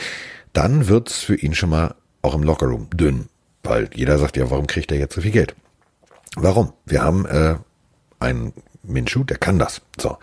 [0.52, 3.28] dann wird's für ihn schon mal auch im Lockerroom dünn,
[3.62, 5.54] weil jeder sagt ja, warum kriegt er jetzt so viel Geld?
[6.34, 6.72] Warum?
[6.84, 7.56] Wir haben äh,
[8.18, 9.80] einen Minshu, der kann das.
[9.98, 10.18] So.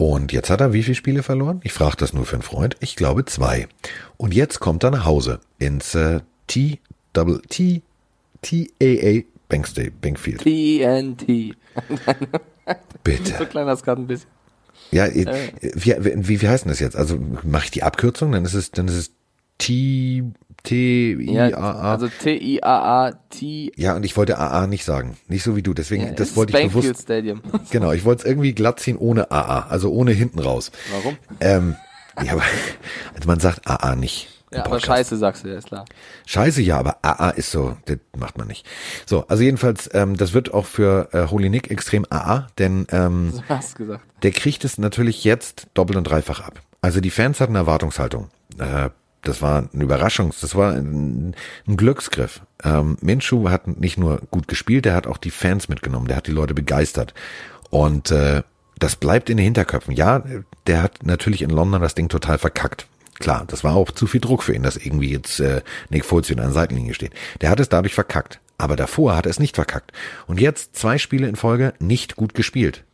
[0.00, 1.60] Und jetzt hat er wie viele Spiele verloren?
[1.62, 2.74] Ich frage das nur für einen Freund.
[2.80, 3.68] Ich glaube zwei.
[4.16, 6.78] Und jetzt kommt er nach Hause ins äh, T
[7.12, 7.82] Double T
[8.40, 10.40] T A A Bankstate Bankfield.
[10.40, 11.54] TNT.
[13.04, 13.36] Bitte.
[13.40, 14.30] So klein das gerade ein bisschen.
[14.90, 15.52] Ja, äh.
[15.60, 16.96] wie, wie, wie heißt denn das jetzt?
[16.96, 19.10] Also mache ich die Abkürzung, dann ist es dann ist es
[19.60, 20.24] T
[20.62, 21.48] T-I-A-A.
[21.48, 23.72] Ja, also T-I-A-A-T.
[23.76, 25.16] Ja, und ich wollte AA nicht sagen.
[25.28, 25.72] Nicht so wie du.
[25.72, 27.02] Deswegen, ja, das wollte ich bewusst.
[27.02, 27.40] Stadium.
[27.70, 29.68] Genau, ich wollte es irgendwie glatt ziehen ohne AA.
[29.68, 30.70] Also ohne hinten raus.
[30.92, 31.16] Warum?
[31.40, 31.76] Ähm,
[32.22, 32.42] ja, aber,
[33.14, 34.28] also man sagt AA nicht.
[34.52, 35.84] Ja, aber Scheiße sagst du, ja, ist klar.
[36.26, 38.66] Scheiße, ja, aber AA ist so, das macht man nicht.
[39.06, 43.30] So, also jedenfalls, ähm, das wird auch für äh, Holy Nick extrem AA, denn ähm,
[43.34, 44.02] so hast gesagt.
[44.24, 46.60] der kriegt es natürlich jetzt doppelt und dreifach ab.
[46.80, 48.28] Also die Fans hatten Erwartungshaltung.
[48.58, 48.90] Äh,
[49.22, 51.34] das war ein Überraschungs, das war ein,
[51.66, 52.40] ein Glücksgriff.
[52.64, 56.26] Ähm, Minshew hat nicht nur gut gespielt, der hat auch die Fans mitgenommen, der hat
[56.26, 57.14] die Leute begeistert.
[57.70, 58.42] Und äh,
[58.78, 59.94] das bleibt in den Hinterköpfen.
[59.94, 60.22] Ja,
[60.66, 62.86] der hat natürlich in London das Ding total verkackt.
[63.18, 66.30] Klar, das war auch zu viel Druck für ihn, dass irgendwie jetzt äh, Nick Foles
[66.30, 67.12] in einer Seitenlinie steht.
[67.42, 68.40] Der hat es dadurch verkackt.
[68.56, 69.92] Aber davor hat er es nicht verkackt.
[70.26, 72.84] Und jetzt zwei Spiele in Folge nicht gut gespielt.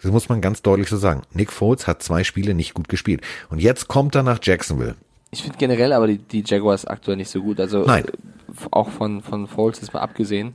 [0.00, 1.22] Das muss man ganz deutlich so sagen.
[1.32, 3.22] Nick Foles hat zwei Spiele nicht gut gespielt.
[3.48, 4.96] Und jetzt kommt er nach Jacksonville.
[5.36, 7.60] Ich finde generell aber die, die Jaguars aktuell nicht so gut.
[7.60, 8.04] Also Nein.
[8.06, 8.10] Äh,
[8.70, 10.54] auch von, von Foles ist mal abgesehen.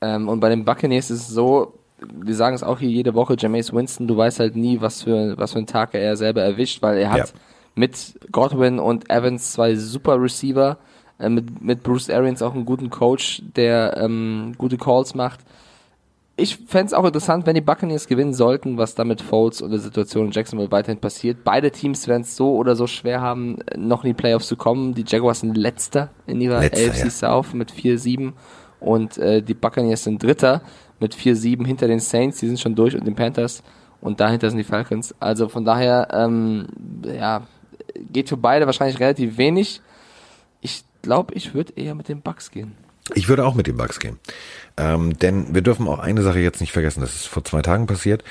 [0.00, 3.36] Ähm, und bei den Buccaneers ist es so, wir sagen es auch hier jede Woche,
[3.38, 6.80] Jameis Winston, du weißt halt nie, was für, was für einen Tag er selber erwischt,
[6.80, 7.40] weil er hat Ja.
[7.74, 10.78] mit Godwin und Evans zwei super Receiver,
[11.18, 15.40] äh, mit, mit Bruce Arians auch einen guten Coach, der ähm, gute Calls macht.
[16.38, 19.80] Ich fänd's auch interessant, wenn die Buccaneers gewinnen sollten, was da mit Foles und der
[19.80, 21.44] Situation in Jacksonville weiterhin passiert.
[21.44, 24.94] Beide Teams werden es so oder so schwer haben, noch in die Playoffs zu kommen.
[24.94, 27.10] Die Jaguars sind letzter in ihrer Letzter, AFC ja.
[27.10, 28.32] South mit 4-7
[28.80, 30.60] und äh, die Buccaneers sind dritter
[31.00, 33.62] mit 4-7 hinter den Saints, die sind schon durch und den Panthers
[34.02, 35.14] und dahinter sind die Falcons.
[35.18, 36.66] Also von daher, ähm,
[37.02, 37.46] ja,
[38.12, 39.80] geht für beide wahrscheinlich relativ wenig.
[40.60, 42.76] Ich glaube, ich würde eher mit den Bucks gehen.
[43.14, 44.18] Ich würde auch mit den Bucks gehen.
[44.76, 47.00] Ähm, denn wir dürfen auch eine Sache jetzt nicht vergessen.
[47.00, 48.22] Das ist vor zwei Tagen passiert.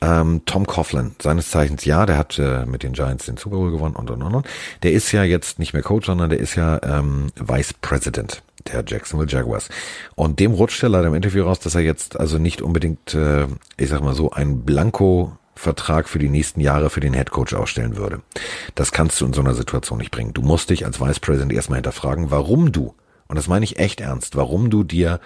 [0.00, 3.72] Ähm, Tom Coughlin, seines Zeichens ja, der hat äh, mit den Giants den Super Bowl
[3.72, 4.34] gewonnen und und und.
[4.34, 4.46] und.
[4.84, 8.84] Der ist ja jetzt nicht mehr Coach, sondern der ist ja ähm, Vice President der
[8.86, 9.68] Jacksonville Jaguars.
[10.14, 13.46] Und dem rutscht er leider im Interview raus, dass er jetzt also nicht unbedingt, äh,
[13.76, 17.52] ich sag mal so, ein Blanko Vertrag für die nächsten Jahre für den Head Coach
[17.52, 18.20] ausstellen würde.
[18.76, 20.32] Das kannst du in so einer Situation nicht bringen.
[20.32, 22.94] Du musst dich als Vice President erstmal hinterfragen, warum du,
[23.26, 25.18] und das meine ich echt ernst, warum du dir,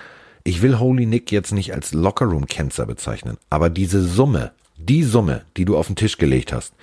[0.45, 5.65] ich will Holy Nick jetzt nicht als Lockerroom-Cancer bezeichnen, aber diese Summe, die Summe, die
[5.65, 6.75] du auf den Tisch gelegt hast,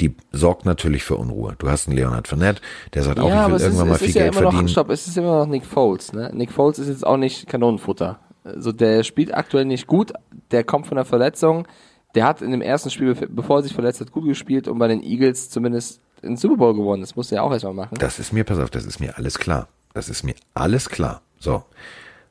[0.00, 1.54] die sorgt natürlich für Unruhe.
[1.58, 2.60] Du hast einen Leonard Fournette,
[2.94, 4.68] der sagt auch, ich will irgendwann ist, mal viel ja Geld immer noch, verdienen.
[4.68, 6.12] Stopp, es ist immer noch Nick Foles.
[6.12, 6.30] Ne?
[6.34, 8.18] Nick Foles ist jetzt auch nicht Kanonenfutter.
[8.42, 10.12] Also der spielt aktuell nicht gut,
[10.50, 11.66] der kommt von einer Verletzung.
[12.14, 14.88] Der hat in dem ersten Spiel, bevor er sich verletzt hat, gut gespielt und bei
[14.88, 17.02] den Eagles zumindest den Super Bowl gewonnen.
[17.02, 17.96] Das musste er auch erstmal machen.
[17.98, 19.68] Das ist mir, pass auf, das ist mir alles klar.
[19.94, 21.22] Das ist mir alles klar.
[21.38, 21.64] So.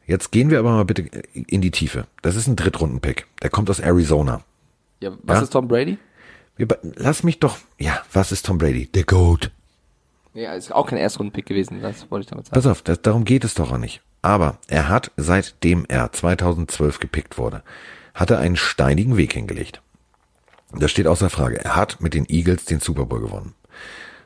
[0.05, 2.07] Jetzt gehen wir aber mal bitte in die Tiefe.
[2.21, 3.25] Das ist ein Drittrunden-Pick.
[3.41, 4.41] Der kommt aus Arizona.
[4.99, 5.43] Ja, was Ja?
[5.43, 5.97] ist Tom Brady?
[6.57, 8.87] Wir, lass mich doch, ja, was ist Tom Brady?
[8.87, 9.51] Der Goat.
[10.33, 12.55] Ja, ist auch kein Erstrunden-Pick gewesen, das wollte ich damit sagen.
[12.55, 14.01] Pass auf, das, darum geht es doch auch nicht.
[14.21, 17.63] Aber er hat, seitdem er 2012 gepickt wurde,
[18.13, 19.81] hat er einen steinigen Weg hingelegt.
[20.71, 21.63] Das steht außer Frage.
[21.63, 23.53] Er hat mit den Eagles den Super Bowl gewonnen.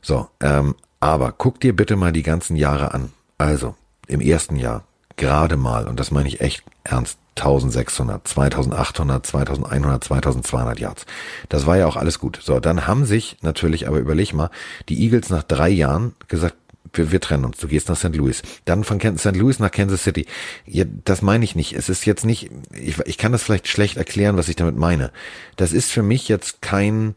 [0.02, 3.12] So, ähm, aber guck dir bitte mal die ganzen Jahre an.
[3.38, 3.76] Also,
[4.08, 4.86] im ersten Jahr
[5.18, 11.06] gerade mal, und das meine ich echt ernst, 1600, 2800, 2100, 2200 Yards.
[11.50, 12.40] Das war ja auch alles gut.
[12.42, 14.50] So, dann haben sich natürlich, aber überleg mal,
[14.90, 16.56] die Eagles nach drei Jahren gesagt,
[16.94, 18.16] wir, wir trennen uns, du gehst nach St.
[18.16, 18.42] Louis.
[18.66, 19.36] Dann von St.
[19.36, 20.26] Louis nach Kansas City.
[20.66, 21.74] Ja, das meine ich nicht.
[21.74, 25.12] Es ist jetzt nicht, ich, ich kann das vielleicht schlecht erklären, was ich damit meine.
[25.58, 27.16] Das ist für mich jetzt kein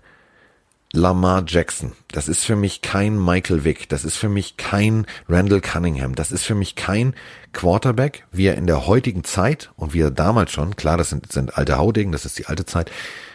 [0.92, 1.92] Lamar Jackson.
[2.11, 3.88] Das ist für mich kein Michael Vick.
[3.88, 6.16] Das ist für mich kein Randall Cunningham.
[6.16, 7.14] Das ist für mich kein
[7.53, 11.31] Quarterback, wie er in der heutigen Zeit und wie er damals schon, klar, das sind,
[11.31, 12.90] sind alte Haudegen, das ist die alte Zeit.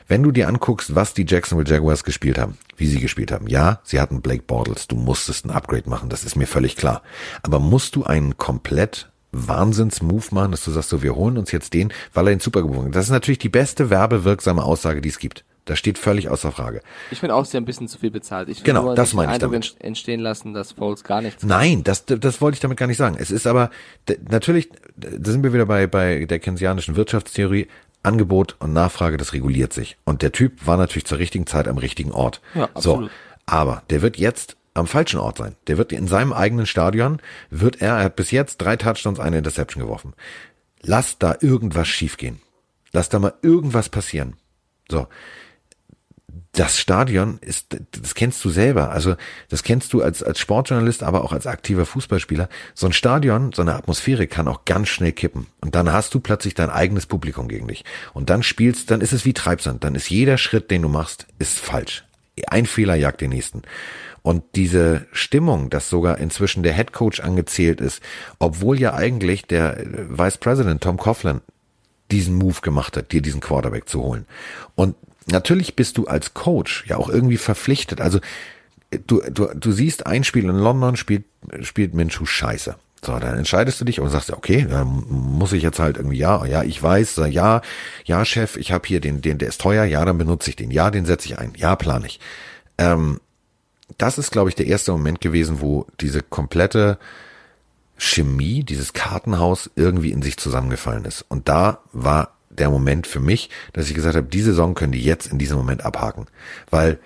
[0.08, 3.80] Wenn du dir anguckst, was die Jacksonville Jaguars gespielt haben, wie sie gespielt haben, ja,
[3.84, 7.04] sie hatten Blake Bortles, du musstest ein Upgrade machen, das ist mir völlig klar.
[7.42, 11.74] Aber musst du einen komplett Wahnsinns-Move machen, dass du sagst, so, wir holen uns jetzt
[11.74, 12.96] den, weil er den Super gewonnen hat.
[12.96, 15.46] Das ist natürlich die beste werbewirksame Aussage, die es gibt.
[15.66, 16.82] Das steht völlig außer Frage.
[17.10, 18.50] Ich finde auch, sie haben ein bisschen zu viel bezahlt.
[18.50, 19.72] Ich Genau, nur das meine ich Eindruck damit.
[19.74, 22.98] ent- entstehen lassen, dass Foles gar nichts Nein, das, das wollte ich damit gar nicht
[22.98, 23.16] sagen.
[23.20, 23.72] Es ist aber,
[24.30, 27.68] natürlich, da sind wir wieder bei, bei der keynesianischen Wirtschaftstheorie,
[28.04, 29.98] Angebot und Nachfrage, das reguliert sich.
[30.06, 32.42] Und der Typ war natürlich zur richtigen Zeit am richtigen Ort.
[32.54, 33.12] Ja, so, absolut.
[33.48, 35.56] aber der wird jetzt am falschen Ort sein.
[35.66, 39.40] Der wird in seinem eigenen Stadion, wird er, er hat bis jetzt drei Touchdowns, eine
[39.40, 40.14] Interception geworfen.
[40.84, 42.40] Lass da irgendwas schiefgehen.
[42.92, 44.36] Lass da mal irgendwas passieren.
[44.92, 45.08] So,
[46.56, 48.92] das Stadion ist, das kennst du selber.
[48.92, 49.16] Also
[49.50, 52.50] das kennst du als, als Sportjournalist, aber auch als aktiver Fußballspieler.
[52.74, 55.48] So ein Stadion, so eine Atmosphäre kann auch ganz schnell kippen.
[55.62, 57.84] Und dann hast du plötzlich dein eigenes Publikum gegen dich.
[58.14, 59.84] Und dann spielst, dann ist es wie Treibsand.
[59.84, 62.06] Dann ist jeder Schritt, den du machst, ist falsch.
[62.48, 63.62] Ein Fehler jagt den nächsten.
[64.22, 68.02] Und diese Stimmung, dass sogar inzwischen der Head Coach angezählt ist,
[68.40, 69.86] obwohl ja eigentlich der äh,
[70.18, 71.42] Vice President Tom Coughlin
[72.12, 74.26] diesen Move gemacht hat, dir diesen Quarterback zu holen.
[74.76, 74.96] Und
[75.26, 78.02] natürlich bist du als Coach ja auch irgendwie verpflichtet.
[78.02, 78.20] Also
[79.08, 81.26] du, du, du siehst ein Spiel in London, spielt,
[81.62, 82.76] spielt Minshu scheiße.
[83.04, 86.44] So, dann entscheidest du dich und sagst, okay, dann muss ich jetzt halt irgendwie, ja,
[86.46, 87.62] ja, ich weiß, ja,
[88.04, 90.72] ja, Chef, ich habe hier den, den, der ist teuer, ja, dann benutze ich den,
[90.72, 92.20] ja, den setze ich ein, ja, plane ich.
[92.80, 93.20] Ähm,
[94.00, 96.98] das ist, glaube ich, der erste Moment gewesen, wo diese komplette
[97.98, 101.24] Chemie, dieses Kartenhaus irgendwie in sich zusammengefallen ist.
[101.30, 105.04] Und da war der Moment für mich, dass ich gesagt habe, die Saison können die
[105.04, 106.28] jetzt in diesem Moment abhaken.
[106.70, 107.00] Weil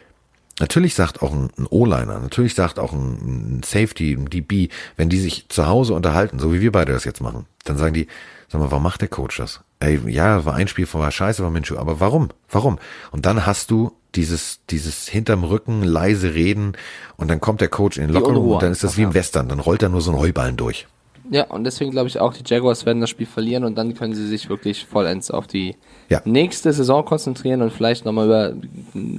[0.60, 5.48] Natürlich sagt auch ein, O-Liner, natürlich sagt auch ein, Safety, ein DB, wenn die sich
[5.48, 8.08] zu Hause unterhalten, so wie wir beide das jetzt machen, dann sagen die,
[8.50, 9.62] sag mal, warum macht der Coach das?
[9.80, 12.30] Ey, ja, war ein Spiel vorher scheiße, war Minshew, aber warum?
[12.50, 12.78] Warum?
[13.12, 16.74] Und dann hast du dieses, dieses hinterm Rücken leise reden
[17.16, 19.48] und dann kommt der Coach in den Lockerroom und dann ist das wie im Western,
[19.48, 20.88] dann rollt er nur so ein Heuballen durch.
[21.32, 24.14] Ja, und deswegen glaube ich auch, die Jaguars werden das Spiel verlieren und dann können
[24.14, 25.76] sie sich wirklich vollends auf die
[26.10, 26.22] ja.
[26.26, 28.54] nächste Saison konzentrieren und vielleicht nochmal über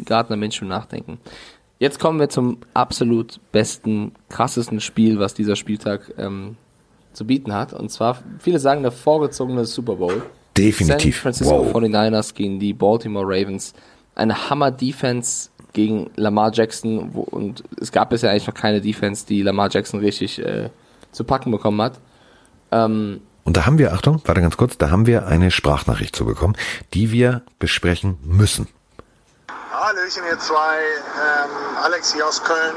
[0.04, 1.18] Gardner Minshew nachdenken.
[1.78, 6.56] Jetzt kommen wir zum absolut besten, krassesten Spiel, was dieser Spieltag ähm,
[7.12, 7.72] zu bieten hat.
[7.72, 10.22] Und zwar, viele sagen, der vorgezogene Super Bowl.
[10.56, 11.14] Definitiv.
[11.14, 11.74] San Francisco wow.
[11.74, 13.72] 49ers gegen die Baltimore Ravens.
[14.14, 17.14] Eine Hammer-Defense gegen Lamar Jackson.
[17.14, 20.68] Wo, und es gab bisher eigentlich noch keine Defense, die Lamar Jackson richtig äh,
[21.12, 22.00] zu packen bekommen hat.
[22.72, 26.24] Ähm, und da haben wir, Achtung, warte ganz kurz, da haben wir eine Sprachnachricht zu
[26.24, 26.56] bekommen,
[26.94, 28.68] die wir besprechen müssen.
[29.72, 30.78] Hallöchen, ihr zwei.
[30.78, 31.50] Ähm,
[31.82, 32.76] Alex hier aus Köln.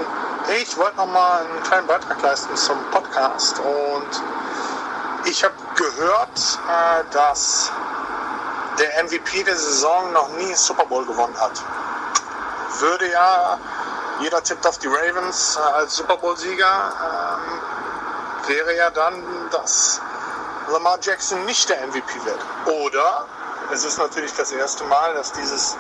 [0.61, 7.03] Ich wollte noch mal einen kleinen Beitrag leisten zum Podcast und ich habe gehört, äh,
[7.13, 7.71] dass
[8.79, 11.61] der MVP der Saison noch nie Super Bowl gewonnen hat.
[12.79, 13.59] Würde ja,
[14.21, 16.65] jeder tippt auf die Ravens äh, als Super Bowl-Sieger.
[16.65, 17.59] Ähm,
[18.47, 20.01] wäre ja dann, dass
[20.71, 22.39] Lamar Jackson nicht der MVP wird.
[22.65, 23.25] Oder
[23.71, 25.77] es ist natürlich das erste Mal, dass dieses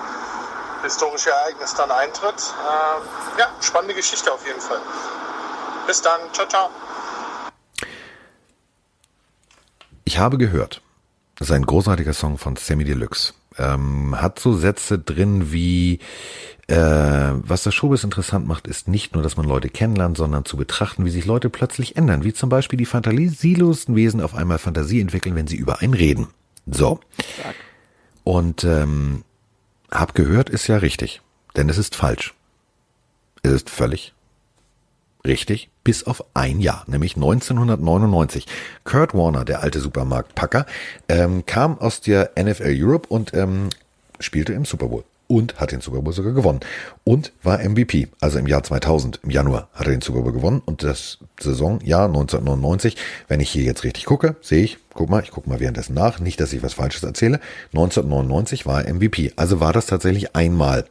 [0.83, 2.35] historische Ereignis dann eintritt.
[2.37, 3.03] Ähm,
[3.37, 4.81] ja, spannende Geschichte auf jeden Fall.
[5.87, 6.19] Bis dann.
[6.33, 6.69] Ciao, ciao.
[10.05, 10.81] Ich habe gehört,
[11.37, 13.33] das ist ein großartiger Song von Sammy Deluxe.
[13.57, 15.99] Ähm, hat so Sätze drin wie
[16.67, 20.55] äh, was das Showbiz interessant macht, ist nicht nur, dass man Leute kennenlernt, sondern zu
[20.55, 25.01] betrachten, wie sich Leute plötzlich ändern, wie zum Beispiel die fantasielosen Wesen auf einmal Fantasie
[25.01, 26.27] entwickeln, wenn sie über einen reden.
[26.65, 26.99] So.
[28.23, 29.23] Und ähm,
[29.91, 31.21] hab gehört, ist ja richtig,
[31.57, 32.33] denn es ist falsch.
[33.41, 34.13] Es ist völlig
[35.25, 38.45] richtig, bis auf ein Jahr, nämlich 1999.
[38.83, 40.65] Kurt Warner, der alte Supermarktpacker,
[41.07, 43.69] ähm, kam aus der NFL Europe und ähm,
[44.19, 46.59] spielte im Super Bowl und hat den Super Bowl sogar gewonnen
[47.03, 48.07] und war MVP.
[48.19, 52.05] Also im Jahr 2000, im Januar, hat er den Super Bowl gewonnen und das Saisonjahr
[52.05, 52.97] 1999,
[53.27, 56.19] wenn ich hier jetzt richtig gucke, sehe ich, guck mal, ich gucke mal währenddessen nach,
[56.19, 57.39] nicht, dass ich was Falsches erzähle,
[57.73, 59.33] 1999 war er MVP.
[59.35, 60.85] Also war das tatsächlich einmal.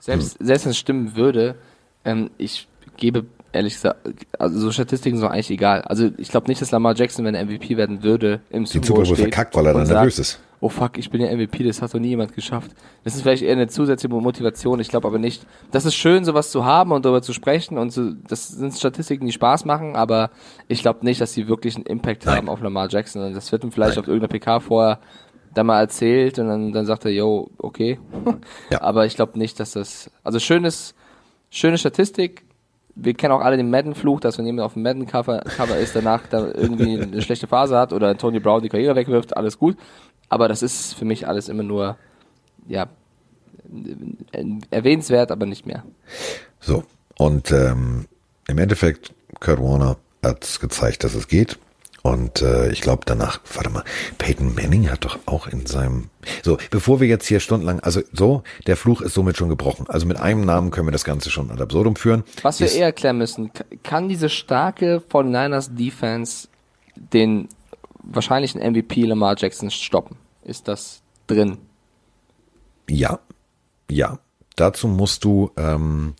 [0.00, 0.46] Selbst, hm.
[0.46, 1.56] selbst wenn es stimmen würde,
[2.04, 4.06] ähm, ich gebe ehrlich gesagt,
[4.38, 5.82] also so Statistiken sind eigentlich egal.
[5.82, 9.04] Also ich glaube nicht, dass Lamar Jackson, wenn er MVP werden würde, im Super Bowl,
[9.04, 11.82] Super Bowl verkackt, weil er dann nervös ist oh fuck, ich bin ja MVP, das
[11.82, 12.70] hat doch nie jemand geschafft.
[13.02, 15.44] Das ist vielleicht eher eine zusätzliche Motivation, ich glaube aber nicht.
[15.72, 19.26] Das ist schön, sowas zu haben und darüber zu sprechen und so, das sind Statistiken,
[19.26, 20.30] die Spaß machen, aber
[20.68, 22.36] ich glaube nicht, dass sie wirklich einen Impact Nein.
[22.36, 24.04] haben auf Lamar Jackson und das wird ihm vielleicht Nein.
[24.04, 25.00] auf irgendeiner PK vorher
[25.52, 27.98] da mal erzählt und dann, dann sagt er, yo, okay.
[28.70, 28.80] ja.
[28.80, 30.94] Aber ich glaube nicht, dass das, also schönes,
[31.50, 32.44] schöne Statistik,
[32.94, 36.26] wir kennen auch alle den Madden-Fluch, dass wenn jemand auf dem Madden-Cover Cover ist, danach
[36.28, 39.76] da irgendwie eine schlechte Phase hat oder Tony Brown die Karriere wegwirft, alles gut.
[40.28, 41.96] Aber das ist für mich alles immer nur,
[42.66, 42.86] ja,
[44.70, 45.84] erwähnenswert, aber nicht mehr.
[46.60, 46.84] So,
[47.16, 48.06] und ähm,
[48.48, 51.58] im Endeffekt, Kurt Warner hat gezeigt, dass es geht.
[52.02, 53.84] Und äh, ich glaube danach, warte mal,
[54.18, 56.10] Peyton Manning hat doch auch in seinem.
[56.42, 59.86] So, bevor wir jetzt hier stundenlang, also so, der Fluch ist somit schon gebrochen.
[59.88, 62.24] Also mit einem Namen können wir das Ganze schon ad absurdum führen.
[62.42, 63.52] Was wir eher erklären müssen,
[63.84, 66.48] kann diese starke 49ers Defense
[66.96, 67.48] den
[68.02, 70.16] wahrscheinlichen MVP Lamar Jackson stoppen?
[70.44, 71.58] Ist das drin?
[72.88, 73.20] Ja,
[73.88, 74.18] ja.
[74.56, 76.14] Dazu musst du, ähm,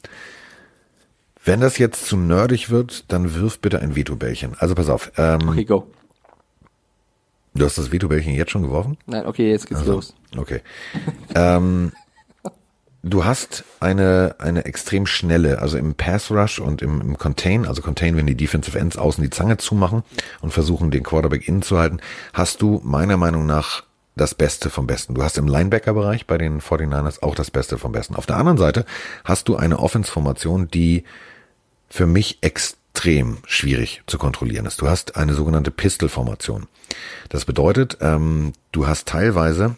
[1.45, 4.55] wenn das jetzt zu nerdig wird, dann wirf bitte ein Veto-Bällchen.
[4.59, 5.13] Also pass auf.
[5.17, 5.87] Ähm, okay, go.
[7.55, 8.97] Du hast das Veto-Bällchen jetzt schon geworfen?
[9.07, 10.15] Nein, okay, jetzt geht's also, los.
[10.37, 10.61] Okay.
[11.35, 11.93] ähm,
[13.03, 17.83] du hast eine, eine extrem schnelle, also im Pass Rush und im, im Contain, also
[17.83, 20.03] Contain, wenn die Defensive Ends außen die Zange zumachen
[20.41, 21.99] und versuchen, den Quarterback innen zu halten,
[22.33, 23.83] hast du meiner Meinung nach
[24.15, 25.15] das Beste vom Besten.
[25.15, 28.15] Du hast im Linebacker-Bereich bei den 49ers auch das Beste vom Besten.
[28.15, 28.85] Auf der anderen Seite
[29.25, 31.05] hast du eine Offense-Formation, die
[31.93, 34.81] für mich extrem schwierig zu kontrollieren ist.
[34.81, 36.67] Du hast eine sogenannte Pistol-Formation.
[37.29, 39.77] Das bedeutet, ähm, du hast teilweise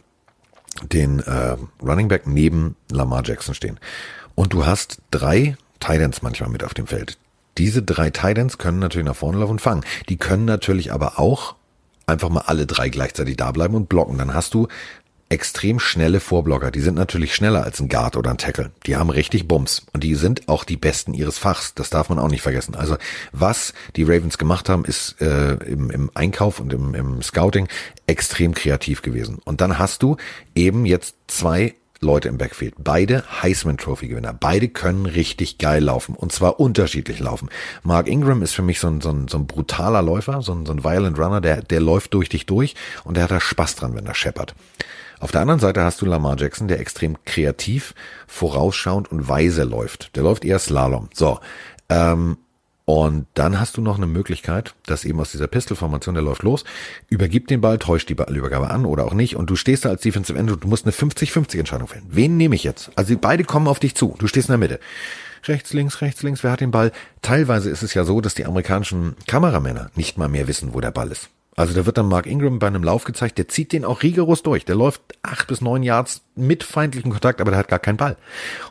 [0.92, 3.80] den äh, Running Back neben Lamar Jackson stehen.
[4.36, 7.18] Und du hast drei Titans manchmal mit auf dem Feld.
[7.58, 9.84] Diese drei Titans können natürlich nach vorne laufen und fangen.
[10.08, 11.56] Die können natürlich aber auch
[12.06, 14.18] einfach mal alle drei gleichzeitig da bleiben und blocken.
[14.18, 14.68] Dann hast du
[15.34, 16.70] extrem schnelle Vorblocker.
[16.70, 18.70] Die sind natürlich schneller als ein Guard oder ein Tackle.
[18.86, 19.84] Die haben richtig Bums.
[19.92, 21.74] Und die sind auch die Besten ihres Fachs.
[21.74, 22.76] Das darf man auch nicht vergessen.
[22.76, 22.96] Also
[23.32, 27.66] was die Ravens gemacht haben, ist äh, im, im Einkauf und im, im Scouting
[28.06, 29.40] extrem kreativ gewesen.
[29.44, 30.16] Und dann hast du
[30.54, 32.74] eben jetzt zwei Leute im Backfield.
[32.78, 34.32] Beide Heisman Trophy Gewinner.
[34.32, 36.14] Beide können richtig geil laufen.
[36.14, 37.48] Und zwar unterschiedlich laufen.
[37.82, 40.64] Mark Ingram ist für mich so ein, so ein, so ein brutaler Läufer, so ein,
[40.64, 43.74] so ein Violent Runner, der, der läuft durch dich durch und der hat da Spaß
[43.74, 44.54] dran, wenn er scheppert.
[45.20, 47.94] Auf der anderen Seite hast du Lamar Jackson, der extrem kreativ,
[48.26, 50.16] vorausschauend und weise läuft.
[50.16, 51.08] Der läuft eher Slalom.
[51.12, 51.40] So.
[51.88, 52.38] Ähm,
[52.86, 56.64] und dann hast du noch eine Möglichkeit, dass eben aus dieser Pistol-Formation, der läuft los,
[57.08, 60.02] übergibt den Ball, täuscht die Ballübergabe an oder auch nicht und du stehst da als
[60.02, 62.04] Defensive End und du musst eine 50-50 Entscheidung fällen.
[62.10, 62.90] Wen nehme ich jetzt?
[62.94, 64.14] Also beide kommen auf dich zu.
[64.18, 64.80] Du stehst in der Mitte.
[65.44, 66.92] Rechts, links, rechts, links, wer hat den Ball?
[67.22, 70.90] Teilweise ist es ja so, dass die amerikanischen Kameramänner nicht mal mehr wissen, wo der
[70.90, 71.30] Ball ist.
[71.56, 74.42] Also da wird dann Mark Ingram bei einem Lauf gezeigt, der zieht den auch rigoros
[74.42, 74.64] durch.
[74.64, 78.16] Der läuft acht bis neun Yards mit feindlichem Kontakt, aber der hat gar keinen Ball.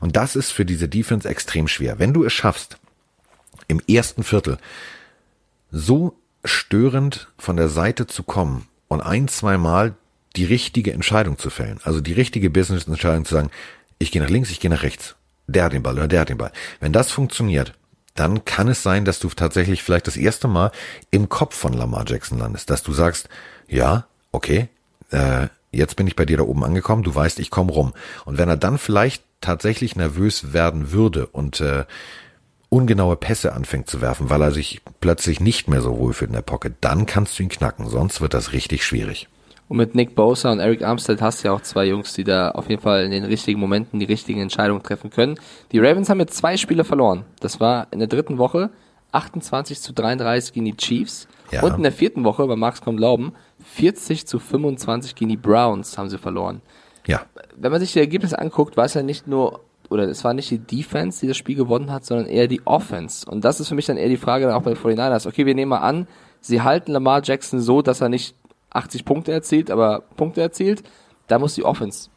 [0.02, 2.00] Und das ist für diese Defense extrem schwer.
[2.00, 2.78] Wenn du es schaffst,
[3.68, 4.58] im ersten Viertel
[5.72, 9.96] so störend von der Seite zu kommen und ein, zwei Mal
[10.36, 13.50] die richtige Entscheidung zu fällen, also die richtige Business-Entscheidung zu sagen,
[13.98, 15.16] ich gehe nach links, ich gehe nach rechts,
[15.48, 16.52] der hat den Ball oder der hat den Ball.
[16.82, 17.74] Wenn das funktioniert,
[18.16, 20.72] dann kann es sein, dass du tatsächlich vielleicht das erste Mal
[21.12, 23.30] im Kopf von Lamar Jackson landest, dass du sagst,
[23.68, 24.70] ja, okay,
[25.12, 27.94] äh, jetzt bin ich bei dir da oben angekommen, du weißt, ich komme rum.
[28.26, 31.86] Und wenn er dann vielleicht tatsächlich nervös werden würde und äh,
[32.70, 36.36] ungenaue Pässe anfängt zu werfen, weil er sich plötzlich nicht mehr so wohl fühlt in
[36.36, 39.28] der Pocket, dann kannst du ihn knacken, sonst wird das richtig schwierig.
[39.68, 42.52] Und mit Nick Bosa und Eric Armstead hast du ja auch zwei Jungs, die da
[42.52, 45.40] auf jeden Fall in den richtigen Momenten die richtigen Entscheidungen treffen können.
[45.72, 47.26] Die Ravens haben jetzt zwei Spiele verloren.
[47.40, 48.70] Das war in der dritten Woche
[49.14, 51.28] 28 zu 33 gegen die Chiefs.
[51.52, 51.64] Ja.
[51.64, 53.34] Und in der vierten Woche, bei Max kommt Glauben,
[53.64, 56.62] 40 zu 25 gegen die Browns haben sie verloren.
[57.06, 57.22] Ja.
[57.56, 60.50] Wenn man sich die Ergebnisse anguckt, war es ja nicht nur, oder es war nicht
[60.50, 63.30] die Defense, die das Spiel gewonnen hat, sondern eher die Offense.
[63.30, 65.28] Und das ist für mich dann eher die Frage dann auch bei den 49ers.
[65.28, 66.08] Okay, wir nehmen mal an,
[66.42, 68.36] sie halten Lamar Jackson so, dass er nicht
[68.74, 70.84] 80 Punkte erzielt, aber Punkte erzielt,
[71.28, 72.10] da muss die Offense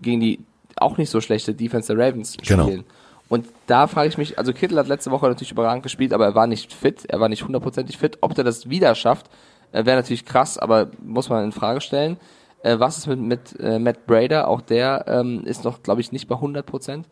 [0.00, 0.40] gegen die
[0.76, 2.64] auch nicht so schlechte Defense der Ravens genau.
[2.64, 2.82] spielen.
[2.82, 2.94] Genau.
[3.28, 6.34] Und da frage ich mich, also Kittel hat letzte Woche natürlich überragend gespielt, aber er
[6.34, 8.18] war nicht fit, er war nicht hundertprozentig fit.
[8.20, 9.28] Ob der das wieder schafft,
[9.72, 12.18] äh, wäre natürlich krass, aber muss man in Frage stellen.
[12.62, 14.48] Äh, was ist mit, mit äh, Matt Brader?
[14.48, 17.08] Auch der ähm, ist noch, glaube ich, nicht bei 100 Prozent.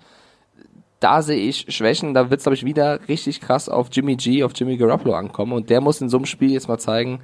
[1.01, 4.45] Da sehe ich Schwächen, da wird es, glaube ich, wieder richtig krass auf Jimmy G,
[4.45, 7.21] auf Jimmy Garoppolo ankommen und der muss in so einem Spiel jetzt mal zeigen,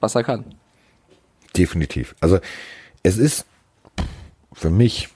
[0.00, 0.44] was er kann.
[1.56, 2.14] Definitiv.
[2.20, 2.40] Also
[3.02, 3.46] es ist
[4.52, 5.08] für mich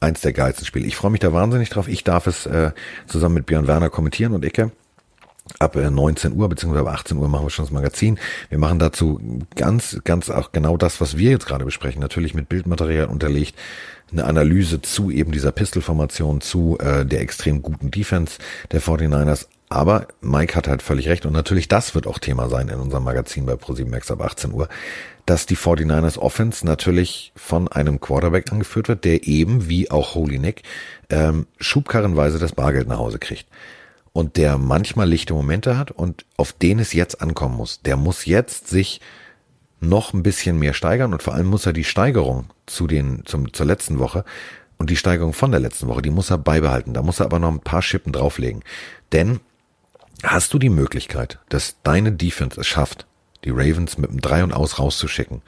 [0.00, 0.86] eins der geilsten Spiele.
[0.86, 1.88] Ich freue mich da wahnsinnig drauf.
[1.88, 2.72] Ich darf es äh,
[3.06, 4.72] zusammen mit Björn Werner kommentieren und Ecke.
[5.58, 8.18] Ab 19 äh, Uhr beziehungsweise ab 18 Uhr machen wir schon das Magazin.
[8.50, 9.20] Wir machen dazu
[9.56, 12.00] ganz, ganz auch genau das, was wir jetzt gerade besprechen.
[12.00, 13.56] Natürlich mit Bildmaterial unterlegt,
[14.12, 18.38] eine Analyse zu eben dieser Pistolformation, zu äh, der extrem guten Defense
[18.72, 19.46] der 49ers.
[19.70, 23.04] Aber Mike hat halt völlig recht und natürlich das wird auch Thema sein in unserem
[23.04, 24.68] Magazin bei Pro7 Max ab 18 Uhr
[25.30, 30.40] dass die 49ers Offense natürlich von einem Quarterback angeführt wird, der eben, wie auch Holy
[30.40, 30.62] Nick,
[31.08, 33.46] ähm, schubkarrenweise das Bargeld nach Hause kriegt.
[34.12, 37.80] Und der manchmal lichte Momente hat und auf den es jetzt ankommen muss.
[37.82, 39.00] Der muss jetzt sich
[39.78, 43.52] noch ein bisschen mehr steigern und vor allem muss er die Steigerung zu den, zum,
[43.52, 44.24] zur letzten Woche
[44.78, 46.92] und die Steigerung von der letzten Woche, die muss er beibehalten.
[46.92, 48.64] Da muss er aber noch ein paar Schippen drauflegen.
[49.12, 49.38] Denn
[50.22, 53.06] hast du die Möglichkeit, dass deine Defense es schafft,
[53.44, 55.42] die Ravens mit einem Drei und Aus rauszuschicken.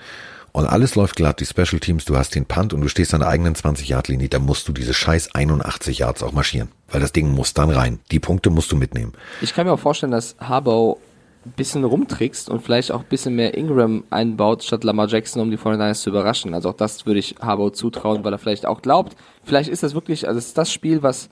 [0.52, 3.20] Und alles läuft glatt, die Special Teams, du hast den Punt und du stehst an
[3.20, 6.68] der eigenen 20-Yard-Linie, da musst du diese scheiß 81 Yards auch marschieren.
[6.90, 8.00] Weil das Ding muss dann rein.
[8.10, 9.14] Die Punkte musst du mitnehmen.
[9.40, 10.98] Ich kann mir auch vorstellen, dass Harbaugh
[11.46, 15.50] ein bisschen rumtrickst und vielleicht auch ein bisschen mehr Ingram einbaut, statt Lamar Jackson, um
[15.50, 16.54] die 49ers zu überraschen.
[16.54, 19.94] Also auch das würde ich Harbaugh zutrauen, weil er vielleicht auch glaubt, vielleicht ist das
[19.94, 21.30] wirklich, also ist das Spiel, was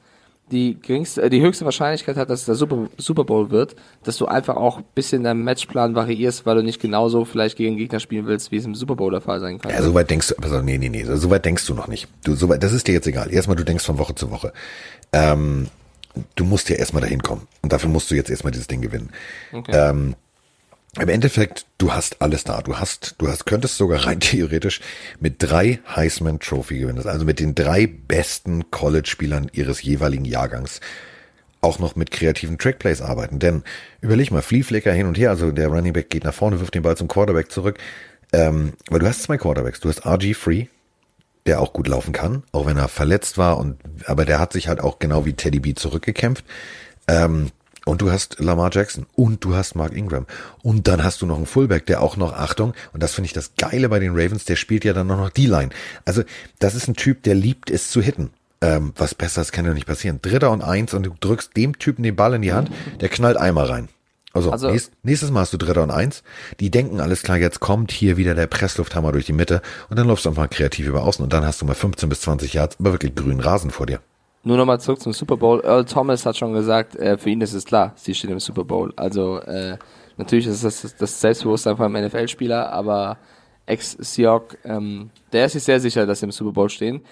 [0.51, 4.16] die geringste, äh, die höchste Wahrscheinlichkeit hat, dass es der Super, Super Bowl wird, dass
[4.16, 8.01] du einfach auch ein bisschen deinen Matchplan variierst, weil du nicht genauso vielleicht gegen Gegner
[8.01, 9.70] spielen willst, wie es im Super Bowl der Fall sein kann.
[9.70, 12.09] Ja, soweit denkst du, also nee, nee, nee, so weit denkst du noch nicht.
[12.24, 13.32] Du, so weit, das ist dir jetzt egal.
[13.32, 14.53] Erstmal, du denkst von Woche zu Woche.
[15.12, 15.68] Ähm,
[16.34, 17.46] du musst ja erstmal dahin kommen.
[17.62, 19.11] Und dafür musst du jetzt erstmal dieses Ding gewinnen.
[19.53, 19.72] Okay.
[19.72, 20.14] Ähm,
[20.99, 22.62] im Endeffekt, du hast alles da.
[22.62, 24.80] Du hast, du hast, könntest sogar rein theoretisch
[25.20, 27.07] mit drei Heisman Trophy gewinnen.
[27.07, 30.80] Also mit den drei besten College-Spielern ihres jeweiligen Jahrgangs
[31.62, 33.38] auch noch mit kreativen Trackplays arbeiten.
[33.38, 33.62] Denn
[34.01, 36.82] überleg mal, Flieflecker hin und her, also der Running Back geht nach vorne, wirft den
[36.82, 37.78] Ball zum Quarterback zurück.
[38.32, 39.80] Ähm, weil du hast zwei Quarterbacks.
[39.80, 40.66] Du hast RG Free,
[41.47, 44.68] der auch gut laufen kann, auch wenn er verletzt war und aber der hat sich
[44.68, 46.45] halt auch genau wie Teddy B zurückgekämpft.
[47.09, 47.51] Ähm,
[47.85, 50.26] und du hast Lamar Jackson und du hast Mark Ingram.
[50.62, 53.33] Und dann hast du noch einen Fullback, der auch noch, Achtung, und das finde ich
[53.33, 55.70] das Geile bei den Ravens, der spielt ja dann noch die Line.
[56.05, 56.22] Also,
[56.59, 58.31] das ist ein Typ, der liebt es zu hitten.
[58.62, 60.20] Ähm, was Besseres kann ja nicht passieren.
[60.20, 62.70] Dritter und eins und du drückst dem Typen den Ball in die Hand,
[63.01, 63.89] der knallt einmal rein.
[64.33, 66.22] Also, also nächst, nächstes Mal hast du Dritter und Eins.
[66.61, 70.07] Die denken, alles klar, jetzt kommt hier wieder der Presslufthammer durch die Mitte und dann
[70.07, 72.76] läufst du einfach kreativ über außen und dann hast du mal 15 bis 20 Yards,
[72.78, 74.01] aber wirklich grünen Rasen vor dir.
[74.43, 75.61] Nur nochmal zurück zum Super Bowl.
[75.62, 78.64] Earl Thomas hat schon gesagt, äh, für ihn ist es klar, sie stehen im Super
[78.64, 78.93] Bowl.
[78.97, 79.76] Also äh,
[80.16, 83.18] natürlich ist das das Selbstbewusstsein von einem NFL-Spieler, aber
[83.66, 87.03] ex-Seahawk, ähm, der ist sich sehr sicher, dass sie im Super Bowl stehen.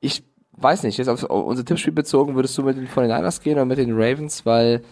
[0.00, 3.64] Ich weiß nicht, jetzt auf unser Tippspiel bezogen, würdest du mit den 49ers gehen oder
[3.64, 4.82] mit den Ravens, weil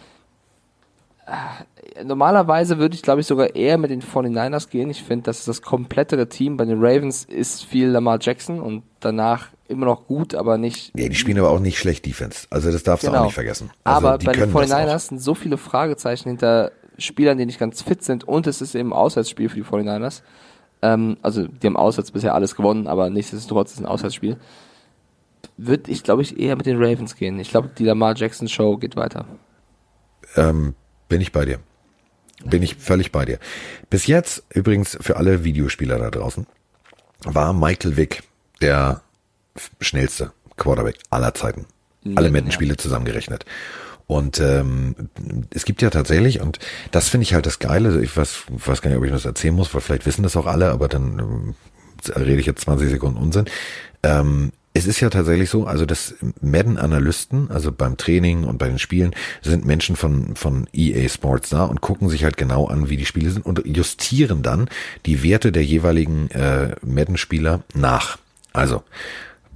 [1.27, 4.89] äh, normalerweise würde ich, glaube ich, sogar eher mit den 49ers gehen.
[4.89, 6.57] Ich finde, das ist das komplettere Team.
[6.57, 10.91] Bei den Ravens ist viel Lamar Jackson und danach immer noch gut, aber nicht.
[10.97, 12.47] Ja, die spielen aber auch nicht schlecht Defense.
[12.49, 13.11] Also das darfst genau.
[13.11, 13.25] du auch genau.
[13.27, 13.69] nicht vergessen.
[13.83, 18.03] Also aber bei den 49ers sind so viele Fragezeichen hinter Spielern, die nicht ganz fit
[18.03, 20.21] sind und es ist eben ein Auswärtsspiel für die 49ers.
[20.81, 24.37] Ähm, also die haben auswärts bisher alles gewonnen, aber nichtsdestotrotz ist es ein Auswärtsspiel.
[25.57, 27.39] Würde ich, glaube ich, eher mit den Ravens gehen.
[27.39, 29.25] Ich glaube, die Lamar Jackson Show geht weiter.
[30.35, 30.75] Ähm,
[31.07, 31.59] bin ich bei dir.
[32.45, 33.39] Bin ich völlig bei dir.
[33.89, 36.47] Bis jetzt, übrigens für alle Videospieler da draußen,
[37.25, 38.23] war Michael Vick
[38.61, 39.01] der
[39.79, 41.65] schnellste Quarterback aller Zeiten.
[42.15, 43.45] Alle Madden-Spiele zusammengerechnet.
[44.07, 44.95] Und ähm,
[45.53, 46.57] es gibt ja tatsächlich, und
[46.91, 49.53] das finde ich halt das Geile, ich weiß, weiß gar nicht, ob ich das erzählen
[49.53, 51.55] muss, weil vielleicht wissen das auch alle, aber dann ähm,
[52.15, 53.45] rede ich jetzt 20 Sekunden Unsinn.
[54.01, 58.79] Ähm, es ist ja tatsächlich so, also das Madden-Analysten, also beim Training und bei den
[58.79, 62.97] Spielen, sind Menschen von, von EA Sports da und gucken sich halt genau an, wie
[62.97, 64.69] die Spiele sind und justieren dann
[65.05, 68.17] die Werte der jeweiligen äh, Madden-Spieler nach.
[68.53, 68.83] Also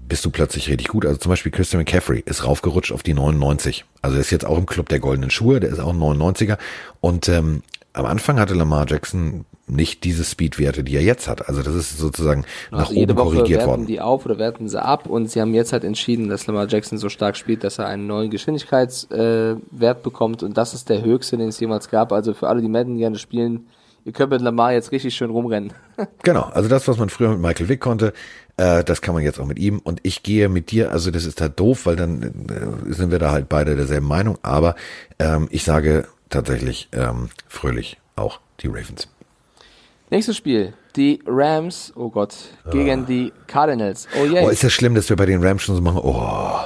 [0.08, 1.06] bist du plötzlich richtig gut.
[1.06, 3.86] Also zum Beispiel Christian McCaffrey ist raufgerutscht auf die 99.
[4.02, 6.58] Also er ist jetzt auch im Club der goldenen Schuhe, der ist auch ein 99er.
[7.02, 11.48] Und ähm, am Anfang hatte Lamar Jackson nicht diese Speedwerte, die er jetzt hat.
[11.48, 13.86] Also das ist sozusagen also nach oben korrigiert werten worden.
[13.86, 16.98] die auf oder werten sie ab und sie haben jetzt halt entschieden, dass Lamar Jackson
[16.98, 21.38] so stark spielt, dass er einen neuen Geschwindigkeitswert äh, bekommt und das ist der höchste,
[21.38, 22.12] den es jemals gab.
[22.12, 23.68] Also für alle, die Madden gerne spielen,
[24.04, 25.72] ihr könnt mit Lamar jetzt richtig schön rumrennen.
[26.24, 28.14] genau, also das, was man früher mit Michael Vick konnte,
[28.58, 29.80] äh, das kann man jetzt auch mit ihm.
[29.80, 33.20] Und ich gehe mit dir, also das ist halt doof, weil dann äh, sind wir
[33.20, 34.38] da halt beide derselben Meinung.
[34.42, 34.76] Aber
[35.20, 39.08] ähm, ich sage tatsächlich ähm, fröhlich auch die Ravens.
[40.10, 40.74] Nächstes Spiel.
[40.96, 42.36] Die Rams, oh Gott,
[42.72, 43.06] gegen oh.
[43.08, 44.08] die Cardinals.
[44.16, 44.46] Oh yeah.
[44.46, 46.02] Oh, ist das schlimm, dass wir bei den Rams schon so machen?
[46.04, 46.60] Oh.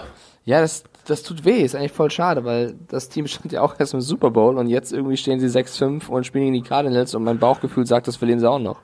[0.44, 3.80] Ja, das, das tut weh, ist eigentlich voll schade, weil das Team stand ja auch
[3.80, 7.16] erst im Super Bowl und jetzt irgendwie stehen sie 6-5 und spielen gegen die Cardinals
[7.16, 8.82] und mein Bauchgefühl sagt, das verlieren sie auch noch.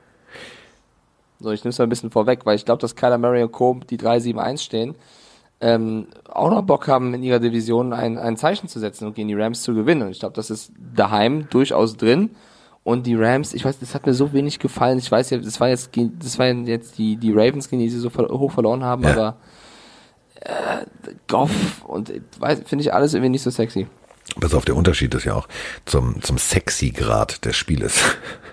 [1.44, 3.52] So, ich nehme es mal ein bisschen vorweg, weil ich glaube, dass Kyler Murray und
[3.52, 3.78] Co.
[3.88, 4.94] die 3-7-1 stehen,
[5.60, 9.28] ähm, auch noch Bock haben, in ihrer Division ein, ein Zeichen zu setzen und gegen
[9.28, 10.02] die Rams zu gewinnen.
[10.02, 12.30] Und ich glaube, das ist daheim durchaus drin.
[12.82, 14.98] Und die Rams, ich weiß, das hat mir so wenig gefallen.
[14.98, 17.98] Ich weiß ja, das war jetzt, das war jetzt die, die Ravens, gegen die sie
[17.98, 19.12] so hoch verloren haben, ja.
[19.12, 19.36] aber
[20.40, 20.84] äh,
[21.28, 22.12] Goff und
[22.66, 23.86] finde ich alles irgendwie nicht so sexy.
[24.40, 25.48] Pass auf, der Unterschied ist ja auch
[25.84, 28.02] zum, zum Sexy-Grad des Spieles.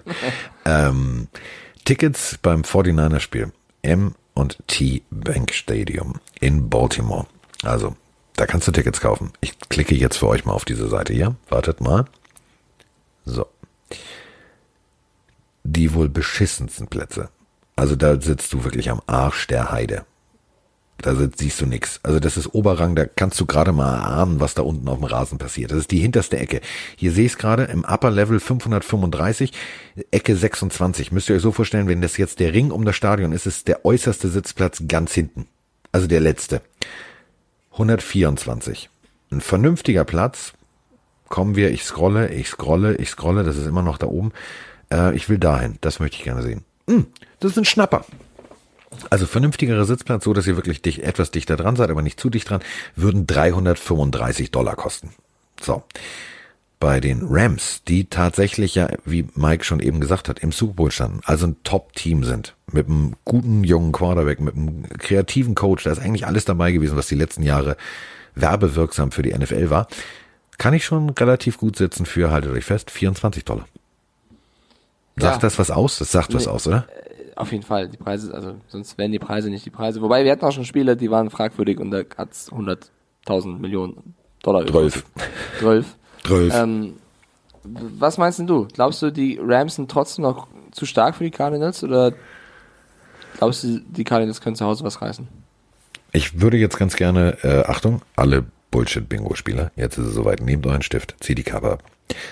[0.65, 1.27] ähm,
[1.85, 3.51] Tickets beim 49er-Spiel.
[3.81, 7.27] M und T Bank Stadium in Baltimore.
[7.63, 7.95] Also,
[8.35, 9.31] da kannst du Tickets kaufen.
[9.41, 11.35] Ich klicke jetzt für euch mal auf diese Seite hier.
[11.49, 12.05] Wartet mal.
[13.25, 13.45] So
[15.63, 17.29] die wohl beschissensten Plätze.
[17.75, 20.05] Also da sitzt du wirklich am Arsch der Heide.
[21.01, 21.99] Da siehst du nix.
[22.03, 25.05] Also das ist Oberrang, da kannst du gerade mal ahnen, was da unten auf dem
[25.05, 25.71] Rasen passiert.
[25.71, 26.61] Das ist die hinterste Ecke.
[26.95, 29.53] Hier sehe ich es gerade im Upper Level 535,
[30.11, 31.11] Ecke 26.
[31.11, 33.67] Müsst ihr euch so vorstellen, wenn das jetzt der Ring um das Stadion ist, ist
[33.67, 35.47] der äußerste Sitzplatz ganz hinten.
[35.91, 36.61] Also der letzte.
[37.73, 38.89] 124.
[39.31, 40.53] Ein vernünftiger Platz.
[41.29, 44.33] Kommen wir, ich scrolle, ich scrolle, ich scrolle, das ist immer noch da oben.
[44.91, 45.77] Äh, ich will dahin.
[45.81, 46.65] Das möchte ich gerne sehen.
[46.87, 47.07] Hm,
[47.39, 48.05] das ist ein Schnapper.
[49.09, 52.29] Also vernünftigerer Sitzplatz, so dass ihr wirklich dicht, etwas dichter dran seid, aber nicht zu
[52.29, 52.61] dicht dran,
[52.95, 55.11] würden 335 Dollar kosten.
[55.61, 55.83] So.
[56.79, 60.91] Bei den Rams, die tatsächlich ja, wie Mike schon eben gesagt hat, im Super Bowl
[60.91, 65.91] standen, also ein Top-Team sind, mit einem guten jungen Quarterback, mit einem kreativen Coach, da
[65.91, 67.77] ist eigentlich alles dabei gewesen, was die letzten Jahre
[68.33, 69.87] werbewirksam für die NFL war,
[70.57, 73.67] kann ich schon relativ gut sitzen für, haltet euch fest, 24 Dollar.
[75.17, 75.39] Sagt ja.
[75.41, 75.99] das was aus?
[75.99, 76.87] Das sagt nee, was aus, oder?
[77.41, 77.89] Auf jeden Fall.
[77.89, 80.01] Die Preise, also sonst wären die Preise nicht die Preise.
[80.01, 84.65] Wobei wir hatten auch schon Spiele, die waren fragwürdig und da hat's 100.000 Millionen Dollar.
[84.65, 85.03] 12.
[85.59, 85.95] 12.
[86.25, 86.53] 12.
[86.55, 86.93] Ähm,
[87.63, 88.67] was meinst denn du?
[88.73, 92.13] Glaubst du, die Rams sind trotzdem noch zu stark für die Cardinals oder
[93.37, 95.27] Glaubst du, die Cardinals können zu Hause was reißen?
[96.11, 100.81] Ich würde jetzt ganz gerne, äh, Achtung, alle Bullshit-Bingo-Spieler, jetzt ist es soweit, nehmt euren
[100.81, 101.83] Stift, zieht die Kappe ab.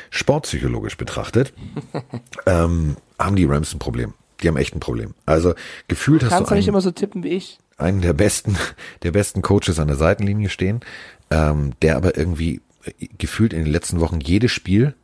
[0.10, 1.54] Sportpsychologisch betrachtet,
[2.46, 4.14] ähm, haben die Rams ein Problem.
[4.42, 5.14] Die haben echt ein Problem.
[5.26, 5.54] Also
[5.88, 7.60] gefühlt hast du Kannst du nicht immer so tippen wie ich.
[7.78, 8.58] einen der besten,
[9.04, 10.82] der besten Coaches an der Seitenlinie stehen,
[11.30, 14.96] ähm, der aber irgendwie äh, gefühlt in den letzten Wochen jedes Spiel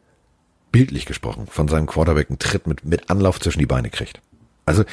[0.72, 4.20] bildlich gesprochen von seinem Quarterback einen Tritt mit, mit Anlauf zwischen die Beine kriegt.
[4.66, 4.84] Also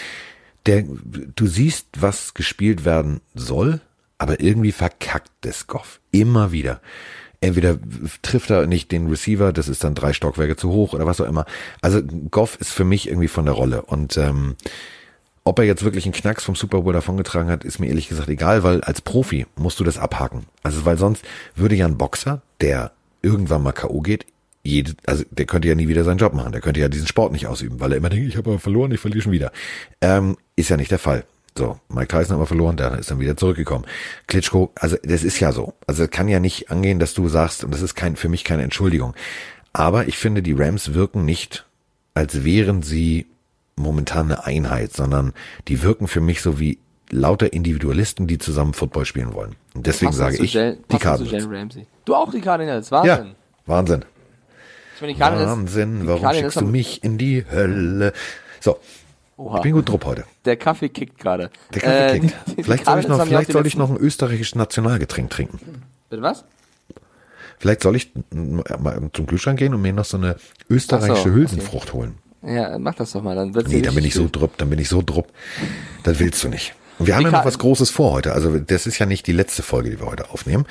[0.66, 3.80] der, du siehst, was gespielt werden soll,
[4.18, 6.01] aber irgendwie verkackt es Goff.
[6.12, 6.80] Immer wieder.
[7.43, 7.76] Entweder
[8.22, 11.26] trifft er nicht den Receiver, das ist dann drei Stockwerke zu hoch oder was auch
[11.26, 11.45] immer.
[11.80, 13.82] Also Goff ist für mich irgendwie von der Rolle.
[13.82, 14.55] Und ähm,
[15.43, 18.28] ob er jetzt wirklich einen Knacks vom Super Bowl davongetragen hat, ist mir ehrlich gesagt
[18.28, 20.47] egal, weil als Profi musst du das abhaken.
[20.62, 21.24] Also weil sonst
[21.57, 24.01] würde ja ein Boxer, der irgendwann mal K.O.
[24.03, 24.24] geht,
[24.62, 26.53] jede, also der könnte ja nie wieder seinen Job machen.
[26.53, 29.01] Der könnte ja diesen Sport nicht ausüben, weil er immer denkt, ich habe verloren, ich
[29.01, 29.51] verliere schon wieder.
[30.01, 31.24] Ähm, ist ja nicht der Fall.
[31.57, 33.84] So, Mike Tyson hat mal verloren, der ist dann wieder zurückgekommen.
[34.26, 35.74] Klitschko, also das ist ja so.
[35.86, 38.42] Also es kann ja nicht angehen, dass du sagst, und das ist kein, für mich
[38.44, 39.14] keine Entschuldigung.
[39.74, 41.66] Aber ich finde, die Rams wirken nicht,
[42.14, 43.26] als wären sie
[43.76, 45.32] momentan eine Einheit, sondern
[45.68, 46.78] die wirken für mich so wie
[47.11, 49.55] lauter Individualisten, die zusammen Football spielen wollen.
[49.74, 51.76] Und deswegen sage ich, Jalen- die Cardinals.
[52.07, 53.26] Du auch die Cardinals, Wahnsinn.
[53.28, 53.34] Ja,
[53.66, 54.05] Wahnsinn.
[54.94, 58.12] Ich meine, die Cardinals, Wahnsinn, warum Cardinals schickst du mich in die Hölle?
[58.61, 58.78] So,
[59.37, 60.24] Oha, ich bin gut drauf heute.
[60.45, 61.51] der Kaffee kickt gerade.
[61.74, 62.35] Der Kaffee Äh, kickt.
[62.64, 65.83] Vielleicht soll ich noch, vielleicht soll ich noch ein österreichisches Nationalgetränk trinken.
[66.11, 66.45] Bitte was?
[67.59, 70.37] Vielleicht soll ich mal zum Kühlschrank gehen und mir noch so eine
[70.68, 72.14] österreichische so, Hülsenfrucht holen.
[72.43, 74.78] Ja, mach das doch mal, dann wird's Nee, dann bin ich so drupp, dann bin
[74.80, 75.28] ich so drupp.
[76.03, 76.74] Das willst du nicht.
[76.99, 78.33] Und wir haben Die ja noch was Großes vor heute.
[78.33, 80.66] Also das ist ja nicht die letzte Folge, die wir heute aufnehmen.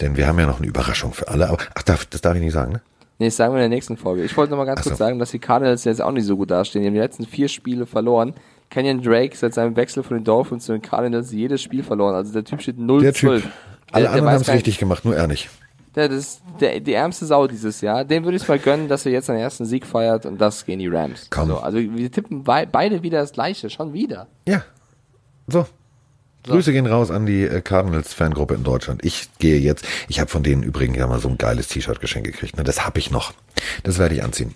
[0.00, 1.48] Denn wir haben ja noch eine Überraschung für alle.
[1.48, 2.80] Aber, ach, das darf ich nicht sagen, ne?
[3.22, 4.24] Nee, das sagen wir in der nächsten Folge.
[4.24, 4.90] Ich wollte noch mal ganz so.
[4.90, 6.82] kurz sagen, dass die Cardinals jetzt auch nicht so gut dastehen.
[6.82, 8.34] Die haben die letzten vier Spiele verloren.
[8.68, 12.16] Kenyon Drake seit seinem Wechsel von den Dolphins zu den Cardinals jedes Spiel verloren.
[12.16, 13.00] Also der Typ steht 0-12.
[13.00, 13.42] Der Typ.
[13.92, 15.50] Alle anderen haben es richtig gemacht, nur er nicht.
[15.94, 18.04] Der, das ist der, die ärmste Sau dieses Jahr.
[18.04, 20.66] Dem würde ich es mal gönnen, dass er jetzt seinen ersten Sieg feiert und das
[20.66, 21.28] gegen die Rams.
[21.30, 21.46] Komm.
[21.46, 24.26] So, also wir tippen bei, beide wieder das gleiche, schon wieder.
[24.48, 24.64] Ja.
[25.46, 25.64] So.
[26.44, 29.04] Grüße gehen raus an die äh, Cardinals-Fangruppe in Deutschland.
[29.04, 32.26] Ich gehe jetzt, ich habe von denen übrigens ja mal so ein geiles T-Shirt geschenkt
[32.26, 32.56] gekriegt.
[32.56, 32.64] Ne?
[32.64, 33.32] Das habe ich noch.
[33.84, 34.54] Das werde ich anziehen.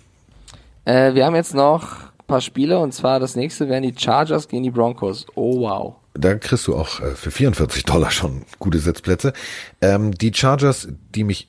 [0.85, 4.47] Äh, wir haben jetzt noch ein paar Spiele und zwar das nächste wären die Chargers
[4.47, 5.25] gegen die Broncos.
[5.35, 5.95] Oh wow.
[6.13, 9.33] Da kriegst du auch äh, für 44 Dollar schon gute Sitzplätze.
[9.81, 11.47] Ähm, die Chargers, die mich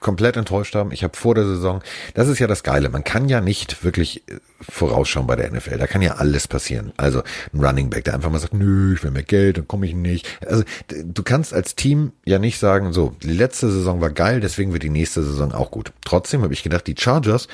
[0.00, 0.92] komplett enttäuscht haben.
[0.92, 1.82] Ich habe vor der Saison,
[2.14, 5.78] das ist ja das Geile, man kann ja nicht wirklich äh, vorausschauen bei der NFL.
[5.78, 6.92] Da kann ja alles passieren.
[6.96, 7.22] Also
[7.52, 9.94] ein Running Back, der einfach mal sagt, nö, ich will mehr Geld, dann komme ich
[9.94, 10.28] nicht.
[10.46, 14.72] Also du kannst als Team ja nicht sagen, so, die letzte Saison war geil, deswegen
[14.72, 15.92] wird die nächste Saison auch gut.
[16.04, 17.48] Trotzdem habe ich gedacht, die Chargers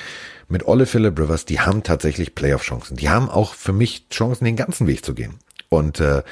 [0.49, 2.97] mit Olle Philip Rivers, die haben tatsächlich Playoff-Chancen.
[2.97, 5.35] Die haben auch für mich Chancen, den ganzen Weg zu gehen.
[5.69, 6.23] Und äh,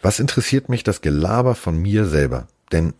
[0.00, 2.46] was interessiert mich das Gelaber von mir selber?
[2.72, 2.94] Denn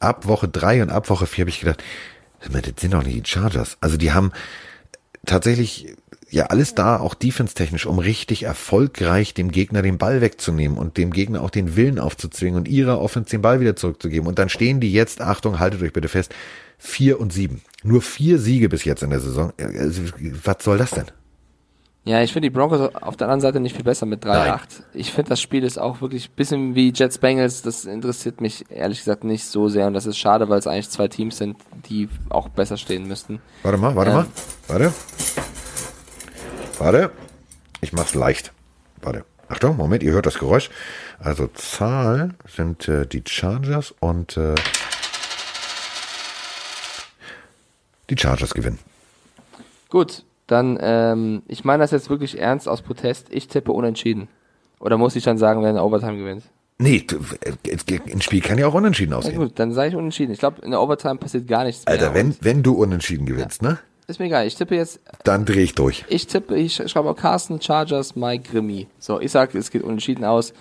[0.00, 1.82] ab Woche drei und ab Woche vier habe ich gedacht,
[2.40, 3.76] das sind doch nicht die Chargers.
[3.80, 4.32] Also die haben
[5.24, 5.96] tatsächlich
[6.30, 11.12] ja alles da, auch defense-technisch, um richtig erfolgreich dem Gegner den Ball wegzunehmen und dem
[11.12, 14.26] Gegner auch den Willen aufzuzwingen und ihrer Offense den Ball wieder zurückzugeben.
[14.26, 16.34] Und dann stehen die jetzt, Achtung, haltet euch bitte fest,
[16.78, 17.62] vier und sieben.
[17.82, 19.52] Nur vier Siege bis jetzt in der Saison.
[19.58, 20.02] Also,
[20.44, 21.06] was soll das denn?
[22.06, 24.60] Ja, ich finde die Broncos auf der anderen Seite nicht viel besser mit 3-8.
[24.94, 27.62] Ich finde, das Spiel ist auch wirklich ein bisschen wie Jets Bengals.
[27.62, 29.88] Das interessiert mich ehrlich gesagt nicht so sehr.
[29.88, 31.56] Und das ist schade, weil es eigentlich zwei Teams sind,
[31.88, 33.40] die auch besser stehen müssten.
[33.64, 34.16] Warte mal, warte Ähm.
[34.18, 34.26] mal.
[34.68, 34.94] Warte.
[36.78, 37.10] Warte.
[37.80, 38.52] Ich mach's leicht.
[39.02, 39.24] Warte.
[39.48, 40.70] Achtung, Moment, ihr hört das Geräusch.
[41.18, 44.54] Also Zahl sind äh, die Chargers und äh,
[48.10, 48.78] die Chargers gewinnen.
[49.88, 53.28] Gut, dann, ähm, ich meine das jetzt wirklich ernst aus Protest.
[53.30, 54.28] Ich tippe unentschieden.
[54.78, 56.44] Oder muss ich dann sagen, wer in der Overtime gewinnt?
[56.78, 57.06] Nee,
[57.42, 59.36] äh, ein Spiel kann ja auch unentschieden Na aussehen.
[59.36, 60.32] gut, dann sage ich unentschieden.
[60.32, 61.92] Ich glaube, in der Overtime passiert gar nichts mehr.
[61.92, 63.78] Alter, wenn, wenn du unentschieden gewinnst, ne?
[64.08, 64.46] Ist mir egal.
[64.46, 66.04] Ich tippe jetzt Dann dreh ich durch.
[66.08, 68.86] Ich tippe, ich schreibe auch Carsten, Chargers, Mike, Grimmy.
[68.98, 70.52] So, ich sage, es geht unentschieden aus.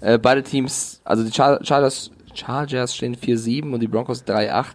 [0.00, 4.66] Äh, beide Teams, also die Char Chargers, Chargers stehen 4-7 und die Broncos 3-8.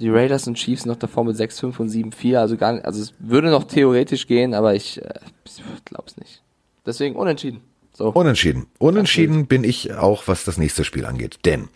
[0.00, 2.38] Die Raiders und Chiefs noch davor mit 6-5 und 7-4.
[2.38, 5.14] Also gar nicht, also es würde noch theoretisch gehen, aber ich äh,
[5.84, 6.42] glaub's nicht.
[6.84, 7.60] Deswegen unentschieden.
[7.92, 8.10] So.
[8.10, 8.66] Unentschieden.
[8.78, 11.38] Unentschieden bin ich auch, was das nächste Spiel angeht.
[11.46, 11.68] Denn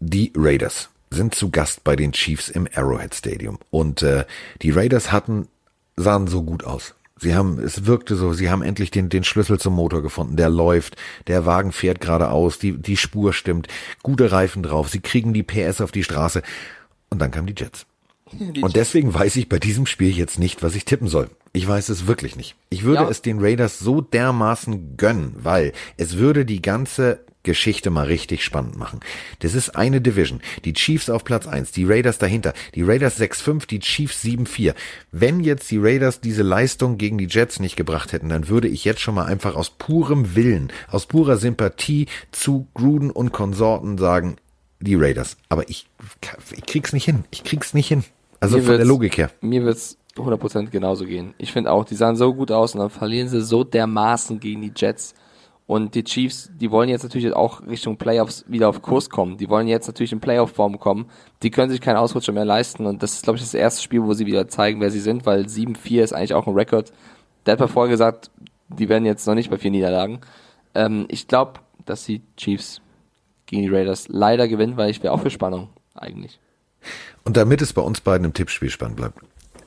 [0.00, 3.58] die Raiders sind zu Gast bei den Chiefs im Arrowhead Stadium.
[3.70, 4.24] Und äh,
[4.62, 5.48] die Raiders hatten,
[5.96, 6.94] sahen so gut aus.
[7.20, 10.36] Sie haben, es wirkte so, sie haben endlich den, den Schlüssel zum Motor gefunden.
[10.36, 10.96] Der läuft,
[11.26, 13.66] der Wagen fährt geradeaus, die, die Spur stimmt,
[14.02, 16.42] gute Reifen drauf, sie kriegen die PS auf die Straße.
[17.10, 17.86] Und dann kamen die Jets.
[18.32, 21.30] Die und deswegen weiß ich bei diesem Spiel jetzt nicht, was ich tippen soll.
[21.52, 22.56] Ich weiß es wirklich nicht.
[22.68, 23.08] Ich würde ja.
[23.08, 28.76] es den Raiders so dermaßen gönnen, weil es würde die ganze Geschichte mal richtig spannend
[28.76, 29.00] machen.
[29.38, 30.40] Das ist eine Division.
[30.66, 32.52] Die Chiefs auf Platz 1, die Raiders dahinter.
[32.74, 34.74] Die Raiders 6-5, die Chiefs 7-4.
[35.12, 38.84] Wenn jetzt die Raiders diese Leistung gegen die Jets nicht gebracht hätten, dann würde ich
[38.84, 44.36] jetzt schon mal einfach aus purem Willen, aus purer Sympathie zu Gruden und Konsorten sagen,
[44.80, 45.36] die Raiders.
[45.48, 45.88] Aber ich,
[46.56, 47.24] ich krieg's nicht hin.
[47.30, 48.04] Ich krieg's nicht hin.
[48.40, 49.30] Also mir von der Logik her.
[49.40, 51.34] Mir wird's 100% genauso gehen.
[51.38, 54.62] Ich finde auch, die sahen so gut aus und dann verlieren sie so dermaßen gegen
[54.62, 55.14] die Jets.
[55.66, 59.36] Und die Chiefs, die wollen jetzt natürlich auch Richtung Playoffs wieder auf Kurs kommen.
[59.36, 61.10] Die wollen jetzt natürlich in Playoff-Form kommen.
[61.42, 62.86] Die können sich keinen Ausrutscher mehr leisten.
[62.86, 65.26] Und das ist, glaube ich, das erste Spiel, wo sie wieder zeigen, wer sie sind,
[65.26, 66.90] weil 7-4 ist eigentlich auch ein Rekord.
[67.44, 68.30] Der hat mir vorher gesagt,
[68.68, 70.20] die werden jetzt noch nicht bei vier Niederlagen.
[70.74, 72.80] Ähm, ich glaube, dass die Chiefs
[73.48, 76.38] gegen die Raiders leider gewinnen, weil ich wäre auch für Spannung, eigentlich.
[77.24, 79.18] Und damit es bei uns beiden im Tippspiel spannend bleibt,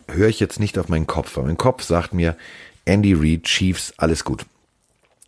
[0.07, 2.37] höre ich jetzt nicht auf meinen Kopf, weil mein Kopf sagt mir,
[2.85, 4.45] Andy Reid, Chiefs, alles gut.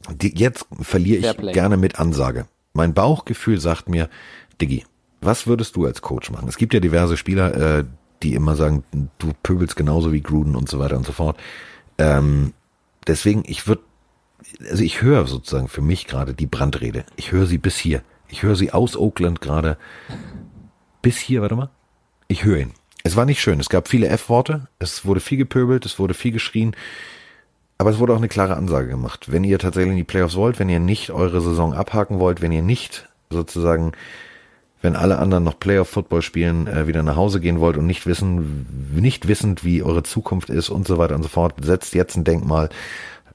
[0.10, 2.48] Die, jetzt verliere ich gerne mit Ansage.
[2.74, 4.10] Mein Bauchgefühl sagt mir,
[4.60, 4.86] Diggi,
[5.22, 6.48] was würdest du als Coach machen?
[6.48, 7.84] Es gibt ja diverse Spieler, äh,
[8.22, 8.84] die immer sagen,
[9.18, 11.38] du pöbelst genauso wie Gruden und so weiter und so fort.
[11.98, 12.54] Ähm,
[13.08, 13.84] deswegen, ich würde,
[14.70, 17.06] also ich höre sozusagen für mich gerade die Brandrede.
[17.16, 18.02] Ich höre sie bis hier.
[18.34, 19.78] Ich höre sie aus Oakland gerade
[21.04, 21.70] bis hier, warte mal.
[22.28, 22.72] Ich höre ihn.
[23.04, 23.60] Es war nicht schön.
[23.60, 24.68] Es gab viele F-Worte.
[24.80, 25.86] Es wurde viel gepöbelt.
[25.86, 26.76] Es wurde viel geschrien.
[27.78, 29.32] Aber es wurde auch eine klare Ansage gemacht.
[29.32, 32.52] Wenn ihr tatsächlich in die Playoffs wollt, wenn ihr nicht eure Saison abhaken wollt, wenn
[32.52, 33.92] ihr nicht sozusagen,
[34.82, 38.90] wenn alle anderen noch Playoff-Football spielen, äh, wieder nach Hause gehen wollt und nicht wissen,
[38.96, 42.24] nicht wissend, wie eure Zukunft ist und so weiter und so fort, setzt jetzt ein
[42.24, 42.70] Denkmal,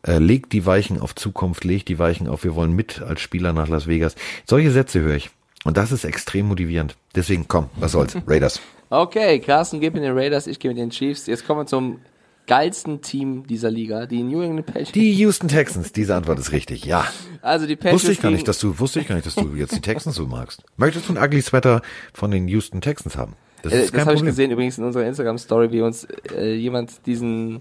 [0.07, 3.53] äh, legt die Weichen auf Zukunft, legt die Weichen auf, wir wollen mit als Spieler
[3.53, 4.15] nach Las Vegas.
[4.47, 5.31] Solche Sätze höre ich.
[5.65, 6.97] Und das ist extrem motivierend.
[7.15, 8.17] Deswegen, komm, was soll's.
[8.27, 8.61] Raiders.
[8.91, 11.27] Okay, Carsten geht mit den Raiders, ich gehe mit den Chiefs.
[11.27, 11.99] Jetzt kommen wir zum
[12.47, 14.93] geilsten Team dieser Liga, die New England Patriots.
[14.93, 17.05] Die Houston Texans, diese Antwort ist richtig, ja.
[17.43, 18.05] Also die Patriots.
[18.05, 20.17] Wusste ich gar nicht, dass du, wusste ich gar nicht, dass du jetzt die Texans
[20.17, 20.63] so magst.
[20.79, 21.83] Möchtest du ein ugly Sweater
[22.15, 23.35] von den Houston Texans haben?
[23.63, 27.61] Das, äh, das habe ich gesehen übrigens in unserer Instagram-Story, wie uns äh, jemand diesen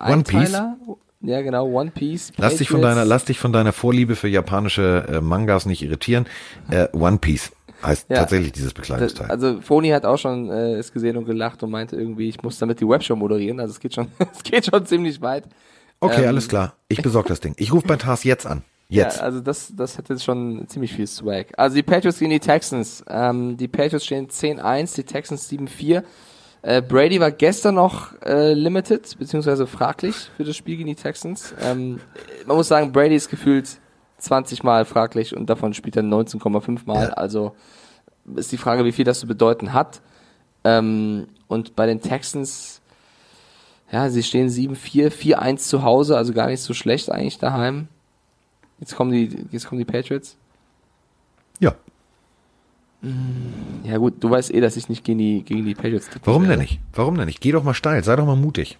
[0.00, 0.58] One Piece?
[1.20, 2.32] Ja, genau, One Piece.
[2.36, 6.26] Lass dich von deiner, lass dich von deiner Vorliebe für japanische äh, Mangas nicht irritieren.
[6.70, 7.52] Äh, One Piece.
[7.82, 9.30] Heißt ja, tatsächlich dieses Bekleidungsteil.
[9.30, 12.58] Also Foni hat auch schon äh, es gesehen und gelacht und meinte irgendwie, ich muss
[12.58, 13.60] damit die Webshow moderieren.
[13.60, 15.44] Also es geht schon, es geht schon ziemlich weit.
[16.00, 16.74] Okay, ähm, alles klar.
[16.88, 17.54] Ich besorge das Ding.
[17.56, 18.62] Ich rufe bei Tars jetzt an.
[18.88, 19.18] Jetzt.
[19.18, 21.46] Ja, also das, das hat jetzt schon ziemlich viel Swag.
[21.56, 23.04] Also die Patriots gegen die Texans.
[23.08, 26.02] Ähm, die Patriots stehen 10-1, die Texans 7-4.
[26.62, 31.54] Äh, Brady war gestern noch äh, limited, beziehungsweise fraglich für das Spiel gegen die Texans.
[31.62, 32.00] Ähm,
[32.46, 33.78] man muss sagen, Brady ist gefühlt
[34.18, 37.08] 20 Mal fraglich und davon spielt er 19,5 Mal.
[37.08, 37.12] Ja.
[37.14, 37.54] Also
[38.34, 40.00] ist die Frage, wie viel das zu bedeuten hat.
[40.64, 42.80] Ähm, und bei den Texans,
[43.92, 47.88] ja, sie stehen 7-4, 4-1 zu Hause, also gar nicht so schlecht eigentlich daheim.
[48.80, 50.36] Jetzt kommen die, jetzt kommen die Patriots.
[53.02, 53.10] Ja.
[53.84, 56.26] Ja gut, du weißt eh, dass ich nicht gegen die, gegen die Patriots tippe.
[56.26, 56.80] Warum denn nicht?
[56.92, 57.40] Warum denn nicht?
[57.40, 58.78] Geh doch mal steil, sei doch mal mutig.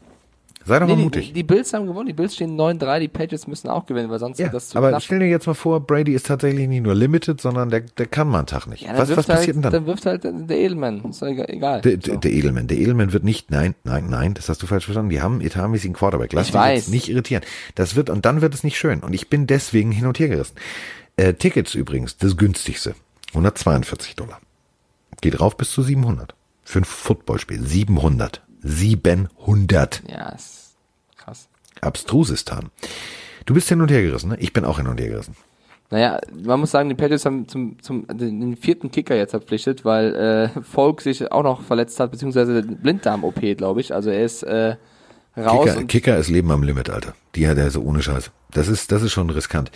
[0.66, 1.28] Sei doch nee, mal mutig.
[1.28, 4.18] Die, die, Bills haben gewonnen, die Bills stehen 9-3, die Patriots müssen auch gewinnen, weil
[4.18, 5.02] sonst ja, wird das zu Aber knapp.
[5.02, 8.28] stell dir jetzt mal vor, Brady ist tatsächlich nicht nur limited, sondern der, der kann
[8.28, 8.82] mal einen Tag nicht.
[8.82, 9.72] Ja, was was passiert halt, denn dann?
[9.72, 11.80] Dann wirft halt der Edelman, ist egal.
[11.80, 12.16] Der, so.
[12.16, 15.08] der Edelman, der Edelman wird nicht, nein, nein, nein, das hast du falsch verstanden.
[15.08, 16.34] Die haben etatmäßigen Quarterback.
[16.34, 16.78] Lass ich dich weiß.
[16.80, 17.42] jetzt nicht irritieren.
[17.74, 19.00] Das wird, und dann wird es nicht schön.
[19.00, 20.56] Und ich bin deswegen hin und her gerissen.
[21.16, 22.94] Äh, Tickets übrigens, das günstigste.
[23.30, 24.40] 142 Dollar.
[25.20, 26.34] Geht rauf bis zu 700.
[26.64, 27.64] Für ein Footballspiel.
[27.64, 28.42] 700.
[28.62, 30.02] 700.
[30.08, 30.68] Ja, ist
[31.80, 32.70] Abstrusistan.
[33.46, 34.36] Du bist hin und her gerissen, ne?
[34.40, 35.36] Ich bin auch hin und her gerissen.
[35.90, 40.14] Naja, man muss sagen, die Patriots haben zum, zum den vierten Kicker jetzt verpflichtet, weil
[40.14, 43.94] äh, Volk sich auch noch verletzt hat, beziehungsweise Blinddarm-OP, glaube ich.
[43.94, 44.76] Also er ist äh,
[45.34, 45.70] raus.
[45.70, 47.14] Kicker, Kicker ist Leben am Limit, Alter.
[47.36, 48.30] Die hat er so ohne Scheiß.
[48.50, 49.70] Das ist, das ist schon riskant.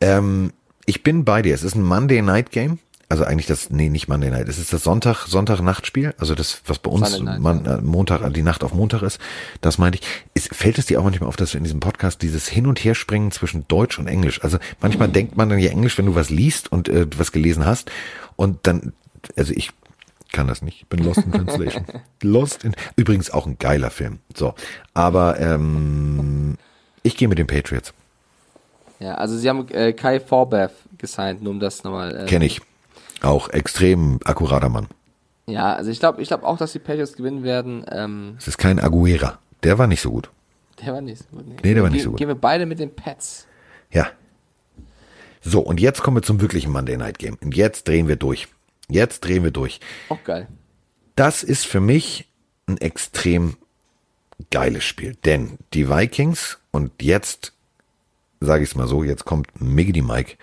[0.00, 0.52] Ähm,
[0.90, 1.54] ich bin bei dir.
[1.54, 2.78] Es ist ein Monday Night Game
[3.10, 6.78] also eigentlich das, nee, nicht Monday Night, es ist das Sonntag, Sonntag-Nachtspiel, also das, was
[6.78, 7.78] bei uns Night, man, ja.
[7.78, 9.18] Äh, Montag, die Nacht auf Montag ist,
[9.60, 10.06] das meinte ich.
[10.32, 12.78] Ist, fällt es dir auch manchmal auf, dass wir in diesem Podcast dieses Hin- und
[12.78, 15.12] Herspringen zwischen Deutsch und Englisch, also manchmal mhm.
[15.12, 17.90] denkt man dann ja Englisch, wenn du was liest und äh, was gelesen hast
[18.36, 18.92] und dann,
[19.36, 19.70] also ich
[20.30, 21.86] kann das nicht, bin Lost in Translation.
[22.22, 24.54] Lost in, übrigens auch ein geiler Film, so,
[24.94, 26.58] aber ähm,
[27.02, 27.92] ich gehe mit den Patriots.
[29.00, 32.24] Ja, also sie haben äh, Kai Forbath gesigned, nur um das nochmal.
[32.24, 32.60] Äh, Kenne ich.
[33.22, 34.86] Auch extrem akkurater Mann.
[35.46, 37.84] Ja, also ich glaube ich glaube auch, dass die Patriots gewinnen werden.
[37.90, 39.38] Ähm, es ist kein Aguera.
[39.62, 40.30] Der war nicht so gut.
[40.84, 41.46] Der war nicht so gut.
[41.46, 42.18] Nee, nee der war nicht so gut.
[42.18, 43.46] Gehen wir beide mit den Pets.
[43.90, 44.06] Ja.
[45.42, 47.36] So, und jetzt kommen wir zum wirklichen Monday Night Game.
[47.40, 48.48] Und jetzt drehen wir durch.
[48.88, 49.80] Jetzt drehen wir durch.
[50.08, 50.48] Auch geil.
[51.16, 52.28] Das ist für mich
[52.66, 53.56] ein extrem
[54.50, 55.16] geiles Spiel.
[55.24, 57.52] Denn die Vikings und jetzt
[58.42, 60.36] sage ich es mal so, jetzt kommt Miggity Mike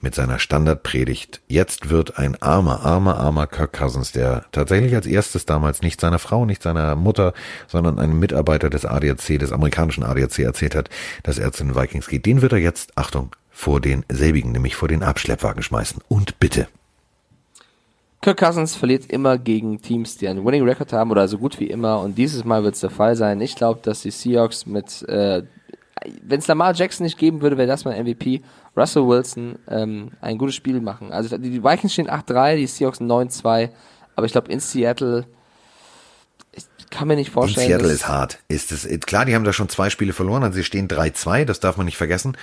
[0.00, 1.40] mit seiner Standardpredigt.
[1.46, 6.18] Jetzt wird ein armer, armer, armer Kirk Cousins, der tatsächlich als erstes damals nicht seiner
[6.18, 7.32] Frau, nicht seiner Mutter,
[7.68, 10.90] sondern einem Mitarbeiter des ADAC, des amerikanischen ADAC erzählt hat,
[11.22, 12.26] dass er zu den Vikings geht.
[12.26, 16.00] Den wird er jetzt, Achtung, vor den selbigen, nämlich vor den Abschleppwagen schmeißen.
[16.08, 16.66] Und bitte.
[18.20, 21.68] Kirk Cousins verliert immer gegen Teams, die einen Winning Record haben oder so gut wie
[21.68, 22.00] immer.
[22.00, 23.40] Und dieses Mal wird es der Fall sein.
[23.40, 25.44] Ich glaube, dass die Seahawks mit äh,
[26.22, 28.42] wenn es Lamar Jackson nicht geben würde, wäre das mein MVP.
[28.76, 31.12] Russell Wilson ähm, ein gutes Spiel machen.
[31.12, 33.70] Also die Vikings stehen 8-3, die Seahawks 9-2,
[34.16, 35.26] aber ich glaube in Seattle
[36.56, 37.66] ich kann mir nicht vorstellen.
[37.66, 38.38] In Seattle ist hart.
[38.46, 41.58] Ist es klar, die haben da schon zwei Spiele verloren, also sie stehen 3-2, das
[41.58, 42.36] darf man nicht vergessen.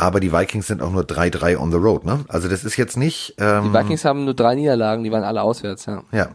[0.00, 2.24] Aber die Vikings sind auch nur 3-3 on the road, ne?
[2.28, 3.34] Also das ist jetzt nicht.
[3.38, 6.04] Ähm, die Vikings haben nur drei Niederlagen, die waren alle auswärts, ja.
[6.12, 6.28] Ja,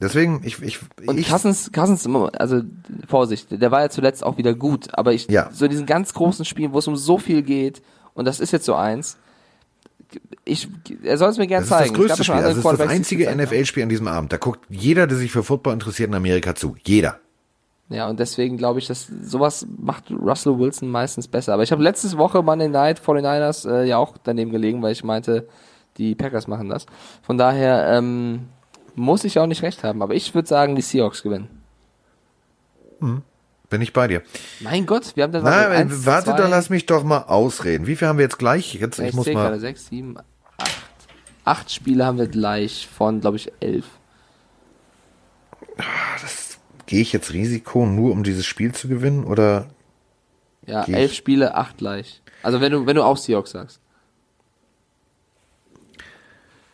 [0.00, 2.62] Deswegen, ich, ich, und ich Cousins, Cousins, also
[3.08, 5.50] Vorsicht, der war ja zuletzt auch wieder gut, aber ich, ja.
[5.52, 7.82] so in diesen ganz großen Spielen, wo es um so viel geht,
[8.14, 9.18] und das ist jetzt so eins,
[10.44, 10.68] ich,
[11.02, 11.94] er soll es mir gerne zeigen.
[11.94, 14.32] Das ist das größte Spiel, also das ist das einzige NFL-Spiel an diesem Abend.
[14.32, 16.76] Da guckt jeder, der sich für Football interessiert in Amerika zu.
[16.84, 17.18] Jeder.
[17.90, 21.54] Ja, und deswegen glaube ich, dass sowas macht Russell Wilson meistens besser.
[21.54, 25.04] Aber ich habe letztes Woche Monday Night 49ers äh, ja auch daneben gelegen, weil ich
[25.04, 25.48] meinte,
[25.96, 26.86] die Packers machen das.
[27.22, 28.48] Von daher, ähm,
[28.98, 31.48] muss ich auch nicht recht haben, aber ich würde sagen, die Seahawks gewinnen.
[33.00, 33.22] Hm.
[33.70, 34.22] Bin ich bei dir.
[34.60, 37.86] Mein Gott, wir haben da Na, eins, warte, zwei, dann lass mich doch mal ausreden.
[37.86, 38.74] Wie viel haben wir jetzt gleich?
[38.74, 39.34] Jetzt, ich, ich muss mal.
[39.34, 40.16] Gerade sechs, sieben,
[40.56, 40.70] acht.
[41.44, 43.84] Acht Spiele haben wir gleich von, glaube ich, elf.
[45.76, 45.82] Ah,
[46.22, 49.66] das gehe ich jetzt Risiko, nur um dieses Spiel zu gewinnen, oder?
[50.66, 52.22] Ja, elf Spiele, acht gleich.
[52.42, 53.80] Also wenn du, wenn du auch Seahawks sagst.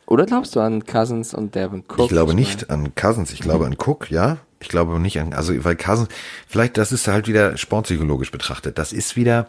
[0.07, 2.01] Oder glaubst du an Cousins und Devin Cook?
[2.01, 4.39] Ich glaube nicht an Cousins, ich glaube an Cook, ja.
[4.61, 6.09] Ich glaube nicht an, also weil Cousins,
[6.47, 8.79] vielleicht das ist halt wieder sportpsychologisch betrachtet.
[8.79, 9.49] Das ist wieder,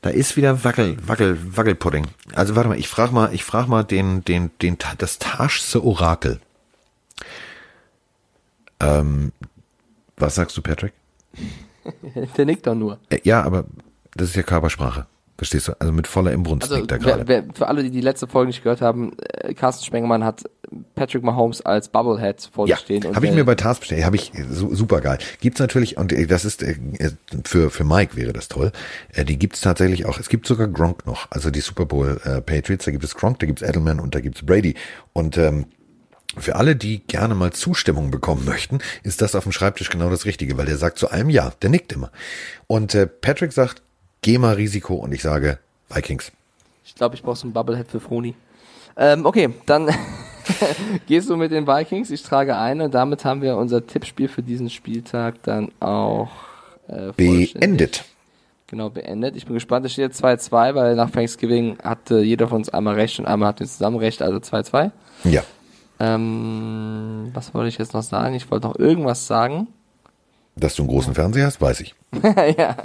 [0.00, 2.06] da ist wieder Wackel, Wackel, Wackelpudding.
[2.34, 6.40] Also warte mal, ich frage mal, ich frage mal den, den, den, das Taschse Orakel.
[8.80, 9.32] Ähm,
[10.16, 10.92] was sagst du, Patrick?
[12.36, 12.98] Der nickt doch nur.
[13.10, 13.64] Äh, ja, aber
[14.14, 15.06] das ist ja Körpersprache.
[15.38, 15.72] Verstehst du?
[15.80, 17.46] Also mit voller Imbrunst also, da gerade.
[17.54, 20.42] Für alle, die die letzte Folge nicht gehört haben, äh, Carsten Spengemann hat
[20.96, 23.14] Patrick Mahomes als Bubblehead vor sich ja, stehen.
[23.14, 25.18] Habe ich mir bei Task bestellt, habe ich super geil.
[25.40, 26.74] Gibt's natürlich und äh, das ist äh,
[27.44, 28.72] für für Mike wäre das toll.
[29.16, 30.18] Die gibt's tatsächlich auch.
[30.18, 32.86] Es gibt sogar Gronk noch, also die Super Bowl äh, Patriots.
[32.86, 34.74] Da gibt es Gronk, da gibt's Edelman und da gibt's Brady
[35.12, 35.66] und ähm,
[36.36, 40.24] für alle, die gerne mal Zustimmung bekommen möchten, ist das auf dem Schreibtisch genau das
[40.24, 42.12] Richtige, weil der sagt zu allem Ja, der nickt immer.
[42.66, 43.82] Und äh, Patrick sagt,
[44.22, 45.58] GEMA-Risiko und ich sage
[45.88, 46.32] Vikings.
[46.84, 48.34] Ich glaube, ich brauche so ein Bubblehead für Froni.
[48.96, 49.88] Ähm, okay, dann
[51.06, 52.10] gehst du mit den Vikings.
[52.10, 56.30] Ich trage ein und damit haben wir unser Tippspiel für diesen Spieltag dann auch
[56.88, 58.04] äh, beendet.
[58.66, 59.36] Genau, beendet.
[59.36, 59.86] Ich bin gespannt.
[59.86, 63.48] Es steht jetzt 2-2, weil nach Thanksgiving hatte jeder von uns einmal recht und einmal
[63.48, 64.90] hat wir zusammen recht, also 2-2.
[65.24, 65.42] Ja.
[66.00, 68.34] Ähm, was wollte ich jetzt noch sagen?
[68.34, 69.68] Ich wollte noch irgendwas sagen.
[70.58, 71.94] Dass du einen großen Fernseher hast, weiß ich.
[72.58, 72.76] ja.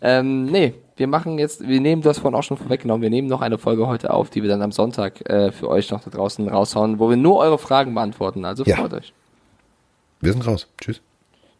[0.00, 3.40] Ähm, nee, wir machen jetzt, wir nehmen das von auch schon vorweggenommen, wir nehmen noch
[3.40, 6.48] eine Folge heute auf, die wir dann am Sonntag äh, für euch noch da draußen
[6.48, 8.44] raushauen, wo wir nur eure Fragen beantworten.
[8.44, 8.98] Also freut ja.
[8.98, 9.12] euch.
[10.20, 10.68] Wir sind raus.
[10.78, 11.00] Tschüss.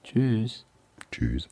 [0.04, 0.64] Tschüss.
[1.10, 1.48] Tschüss.